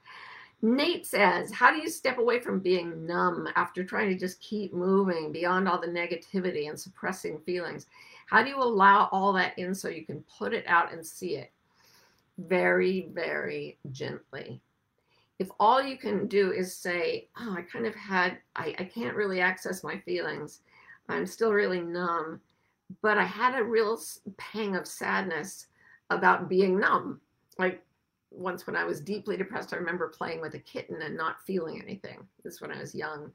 Nate 0.62 1.06
says, 1.06 1.50
How 1.50 1.72
do 1.72 1.78
you 1.78 1.88
step 1.88 2.18
away 2.18 2.38
from 2.38 2.60
being 2.60 3.06
numb 3.06 3.48
after 3.56 3.82
trying 3.82 4.10
to 4.10 4.18
just 4.18 4.40
keep 4.40 4.72
moving 4.72 5.32
beyond 5.32 5.66
all 5.66 5.80
the 5.80 5.86
negativity 5.86 6.68
and 6.68 6.78
suppressing 6.78 7.40
feelings? 7.40 7.86
How 8.30 8.44
do 8.44 8.48
you 8.48 8.62
allow 8.62 9.08
all 9.10 9.32
that 9.32 9.58
in 9.58 9.74
so 9.74 9.88
you 9.88 10.06
can 10.06 10.24
put 10.38 10.54
it 10.54 10.64
out 10.68 10.92
and 10.92 11.04
see 11.04 11.34
it? 11.34 11.50
Very, 12.38 13.08
very 13.12 13.76
gently. 13.90 14.62
If 15.40 15.48
all 15.58 15.82
you 15.82 15.98
can 15.98 16.28
do 16.28 16.52
is 16.52 16.76
say, 16.76 17.26
Oh, 17.40 17.56
I 17.58 17.62
kind 17.62 17.86
of 17.86 17.94
had, 17.96 18.38
I, 18.54 18.72
I 18.78 18.84
can't 18.84 19.16
really 19.16 19.40
access 19.40 19.82
my 19.82 19.98
feelings, 19.98 20.60
I'm 21.08 21.26
still 21.26 21.52
really 21.52 21.80
numb, 21.80 22.40
but 23.02 23.18
I 23.18 23.24
had 23.24 23.58
a 23.58 23.64
real 23.64 24.00
pang 24.36 24.76
of 24.76 24.86
sadness 24.86 25.66
about 26.10 26.48
being 26.48 26.78
numb. 26.78 27.20
Like 27.58 27.82
once 28.30 28.64
when 28.64 28.76
I 28.76 28.84
was 28.84 29.00
deeply 29.00 29.36
depressed, 29.36 29.74
I 29.74 29.78
remember 29.78 30.06
playing 30.06 30.40
with 30.40 30.54
a 30.54 30.60
kitten 30.60 31.02
and 31.02 31.16
not 31.16 31.44
feeling 31.44 31.82
anything. 31.82 32.18
This 32.44 32.54
is 32.54 32.60
when 32.60 32.70
I 32.70 32.80
was 32.80 32.94
young. 32.94 33.32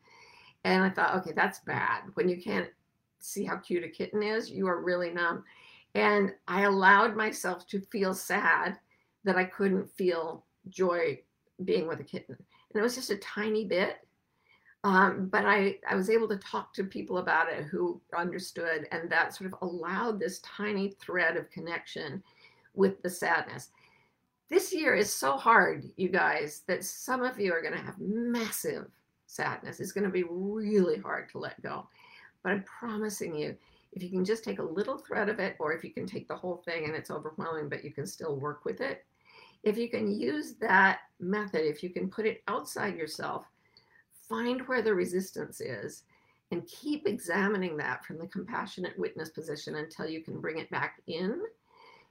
And 0.63 0.83
I 0.83 0.89
thought, 0.89 1.15
okay, 1.17 1.33
that's 1.35 1.59
bad. 1.59 2.03
When 2.13 2.29
you 2.29 2.41
can't 2.41 2.69
see 3.25 3.43
how 3.43 3.57
cute 3.57 3.83
a 3.83 3.89
kitten 3.89 4.23
is, 4.23 4.49
you 4.49 4.67
are 4.67 4.83
really 4.83 5.11
numb. 5.11 5.43
And 5.95 6.33
I 6.47 6.63
allowed 6.63 7.15
myself 7.15 7.65
to 7.67 7.79
feel 7.79 8.13
sad 8.13 8.77
that 9.23 9.37
I 9.37 9.45
couldn't 9.45 9.89
feel 9.89 10.45
joy 10.69 11.21
being 11.63 11.87
with 11.87 11.99
a 11.99 12.03
kitten. 12.03 12.35
And 12.35 12.79
it 12.79 12.83
was 12.83 12.95
just 12.95 13.09
a 13.09 13.17
tiny 13.17 13.65
bit. 13.65 13.97
Um, 14.83 15.29
but 15.31 15.45
I, 15.45 15.79
I 15.89 15.95
was 15.95 16.11
able 16.11 16.27
to 16.27 16.37
talk 16.37 16.73
to 16.75 16.83
people 16.83 17.17
about 17.17 17.51
it 17.51 17.63
who 17.63 17.99
understood, 18.15 18.87
and 18.91 19.09
that 19.09 19.33
sort 19.33 19.51
of 19.51 19.59
allowed 19.61 20.19
this 20.19 20.39
tiny 20.41 20.89
thread 21.01 21.37
of 21.37 21.49
connection 21.49 22.21
with 22.75 23.01
the 23.01 23.09
sadness. 23.09 23.69
This 24.47 24.71
year 24.71 24.93
is 24.93 25.11
so 25.11 25.37
hard, 25.37 25.89
you 25.97 26.09
guys, 26.09 26.61
that 26.67 26.83
some 26.83 27.23
of 27.23 27.39
you 27.39 27.51
are 27.51 27.63
going 27.63 27.73
to 27.73 27.83
have 27.83 27.97
massive 27.97 28.85
sadness. 29.25 29.79
It's 29.79 29.91
going 29.91 30.03
to 30.03 30.11
be 30.11 30.25
really 30.29 30.99
hard 30.99 31.29
to 31.29 31.39
let 31.39 31.59
go. 31.63 31.87
But 32.45 32.51
I'm 32.51 32.63
promising 32.63 33.35
you, 33.35 33.55
if 33.91 34.03
you 34.03 34.09
can 34.09 34.23
just 34.23 34.43
take 34.43 34.59
a 34.59 34.63
little 34.63 34.99
thread 34.99 35.29
of 35.29 35.39
it, 35.39 35.55
or 35.57 35.73
if 35.73 35.83
you 35.83 35.89
can 35.89 36.05
take 36.05 36.27
the 36.27 36.35
whole 36.35 36.57
thing 36.57 36.85
and 36.85 36.93
it's 36.93 37.09
overwhelming, 37.09 37.69
but 37.69 37.83
you 37.83 37.91
can 37.91 38.05
still 38.05 38.35
work 38.35 38.65
with 38.65 38.81
it, 38.81 39.03
if 39.63 39.79
you 39.79 39.89
can 39.89 40.11
use 40.11 40.53
that 40.61 40.99
method, 41.19 41.65
if 41.65 41.81
you 41.81 41.89
can 41.89 42.07
put 42.07 42.27
it 42.27 42.43
outside 42.47 42.95
yourself, 42.95 43.47
find 44.29 44.61
where 44.67 44.83
the 44.83 44.93
resistance 44.93 45.59
is 45.59 46.03
and 46.51 46.67
keep 46.67 47.07
examining 47.07 47.75
that 47.77 48.05
from 48.05 48.19
the 48.19 48.27
compassionate 48.27 48.97
witness 48.99 49.29
position 49.29 49.77
until 49.77 50.05
you 50.07 50.21
can 50.21 50.39
bring 50.39 50.59
it 50.59 50.69
back 50.69 51.01
in, 51.07 51.41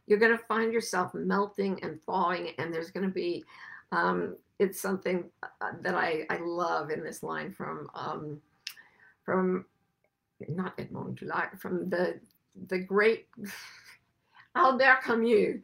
you're 0.08 0.18
going 0.18 0.36
to 0.36 0.44
find 0.46 0.72
yourself 0.72 1.14
melting 1.14 1.80
and 1.84 2.02
thawing, 2.02 2.50
and 2.58 2.74
there's 2.74 2.90
going 2.90 3.06
to 3.06 3.14
be 3.14 3.44
um, 3.92 4.34
it's 4.58 4.80
something 4.80 5.30
uh, 5.44 5.70
that 5.82 5.94
I, 5.94 6.26
I 6.28 6.38
love 6.38 6.90
in 6.90 7.04
this 7.04 7.22
line 7.22 7.52
from 7.52 7.88
um, 7.94 8.40
from 9.24 9.64
not 10.48 10.74
Edmond 10.78 11.16
Dulac, 11.18 11.60
from 11.60 11.88
the 11.88 12.20
the 12.68 12.78
great 12.78 13.26
Albert 14.54 15.00
Camus. 15.02 15.60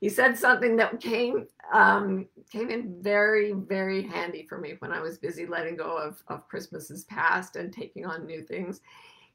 he 0.00 0.08
said 0.08 0.36
something 0.38 0.76
that 0.76 1.00
came 1.00 1.46
um, 1.72 2.26
came 2.50 2.70
in 2.70 3.02
very 3.02 3.52
very 3.52 4.02
handy 4.02 4.46
for 4.48 4.58
me 4.58 4.74
when 4.80 4.92
I 4.92 5.00
was 5.00 5.18
busy 5.18 5.46
letting 5.46 5.76
go 5.76 5.96
of 5.96 6.22
of 6.28 6.48
Christmases 6.48 7.04
past 7.04 7.56
and 7.56 7.72
taking 7.72 8.04
on 8.06 8.26
new 8.26 8.42
things. 8.42 8.80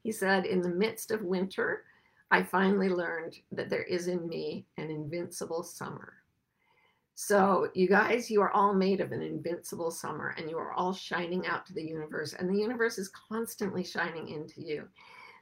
He 0.03 0.11
said, 0.11 0.45
"In 0.45 0.61
the 0.61 0.69
midst 0.69 1.11
of 1.11 1.23
winter, 1.23 1.83
I 2.31 2.43
finally 2.43 2.89
learned 2.89 3.37
that 3.51 3.69
there 3.69 3.83
is 3.83 4.07
in 4.07 4.27
me 4.27 4.65
an 4.77 4.89
invincible 4.89 5.63
summer." 5.63 6.18
So, 7.21 7.69
you 7.73 7.89
guys, 7.89 8.31
you 8.31 8.41
are 8.41 8.51
all 8.51 8.73
made 8.73 9.01
of 9.01 9.11
an 9.11 9.21
invincible 9.21 9.91
summer 9.91 10.33
and 10.37 10.49
you 10.49 10.57
are 10.57 10.71
all 10.71 10.93
shining 10.93 11.45
out 11.47 11.65
to 11.65 11.73
the 11.73 11.83
universe, 11.83 12.31
and 12.31 12.49
the 12.49 12.57
universe 12.57 12.97
is 12.97 13.09
constantly 13.09 13.83
shining 13.83 14.29
into 14.29 14.61
you. 14.61 14.87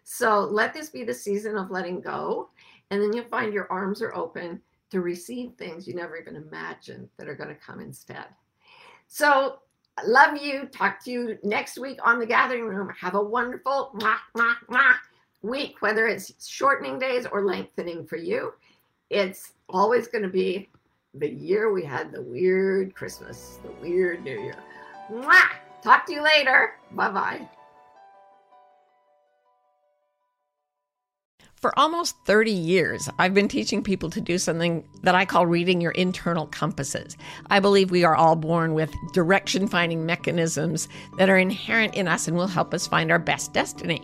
So, 0.04 0.40
let 0.40 0.74
this 0.74 0.90
be 0.90 1.04
the 1.04 1.13
season 1.13 1.56
of 1.56 1.70
letting 1.70 2.02
go, 2.02 2.50
and 2.90 3.00
then 3.00 3.13
you'll 3.13 3.26
find 3.26 3.54
your 3.54 3.72
arms 3.72 4.02
are 4.02 4.16
open 4.16 4.60
to 4.90 5.02
receive 5.02 5.52
things 5.54 5.88
you 5.88 5.94
never 5.94 6.18
even 6.18 6.36
imagined 6.36 7.10
that 7.18 7.30
are 7.30 7.36
going 7.36 7.50
to 7.50 7.56
come 7.56 7.80
instead. 7.80 8.26
So, 9.08 9.60
love 10.04 10.36
you. 10.36 10.66
Talk 10.66 11.04
to 11.04 11.12
you 11.12 11.38
next 11.44 11.78
week 11.78 12.00
on 12.04 12.18
the 12.18 12.26
gathering 12.26 12.66
room. 12.66 12.92
Have 13.00 13.13
a 13.13 13.24
wonderful 13.24 13.92
mwah, 13.94 14.18
mwah, 14.36 14.56
mwah 14.68 14.96
week, 15.44 15.76
whether 15.84 16.08
it's 16.08 16.34
shortening 16.44 16.98
days 16.98 17.28
or 17.32 17.46
lengthening 17.46 18.08
for 18.08 18.18
you. 18.18 18.54
It's 19.12 19.54
always 19.70 20.08
going 20.08 20.24
to 20.24 20.30
be 20.30 20.70
the 21.19 21.30
year 21.30 21.71
we 21.71 21.84
had 21.84 22.12
the 22.12 22.21
weird 22.21 22.95
Christmas, 22.95 23.60
the 23.63 23.71
weird 23.82 24.23
New 24.23 24.39
Year. 24.39 24.56
Mwah! 25.12 25.49
Talk 25.82 26.06
to 26.08 26.13
you 26.13 26.23
later. 26.23 26.73
Bye 26.91 27.12
bye. 27.12 27.49
For 31.56 31.77
almost 31.77 32.15
30 32.25 32.51
years, 32.51 33.10
I've 33.17 33.34
been 33.34 33.47
teaching 33.47 33.82
people 33.82 34.12
to 34.12 34.21
do 34.21 34.38
something 34.38 34.88
that 35.01 35.15
I 35.15 35.25
call 35.25 35.47
reading 35.47 35.82
your 35.82 35.91
internal 35.93 36.45
compasses. 36.47 37.17
I 37.49 37.60
believe 37.60 37.89
we 37.89 38.03
are 38.03 38.15
all 38.15 38.36
born 38.36 38.75
with 38.75 38.93
direction 39.12 39.67
finding 39.67 40.06
mechanisms 40.06 40.88
that 41.17 41.32
are 41.32 41.38
inherent 41.38 41.95
in 41.95 42.08
us 42.08 42.27
and 42.27 42.38
will 42.38 42.45
help 42.45 42.75
us 42.75 42.86
find 42.86 43.12
our 43.12 43.17
best 43.17 43.53
destiny. 43.53 44.03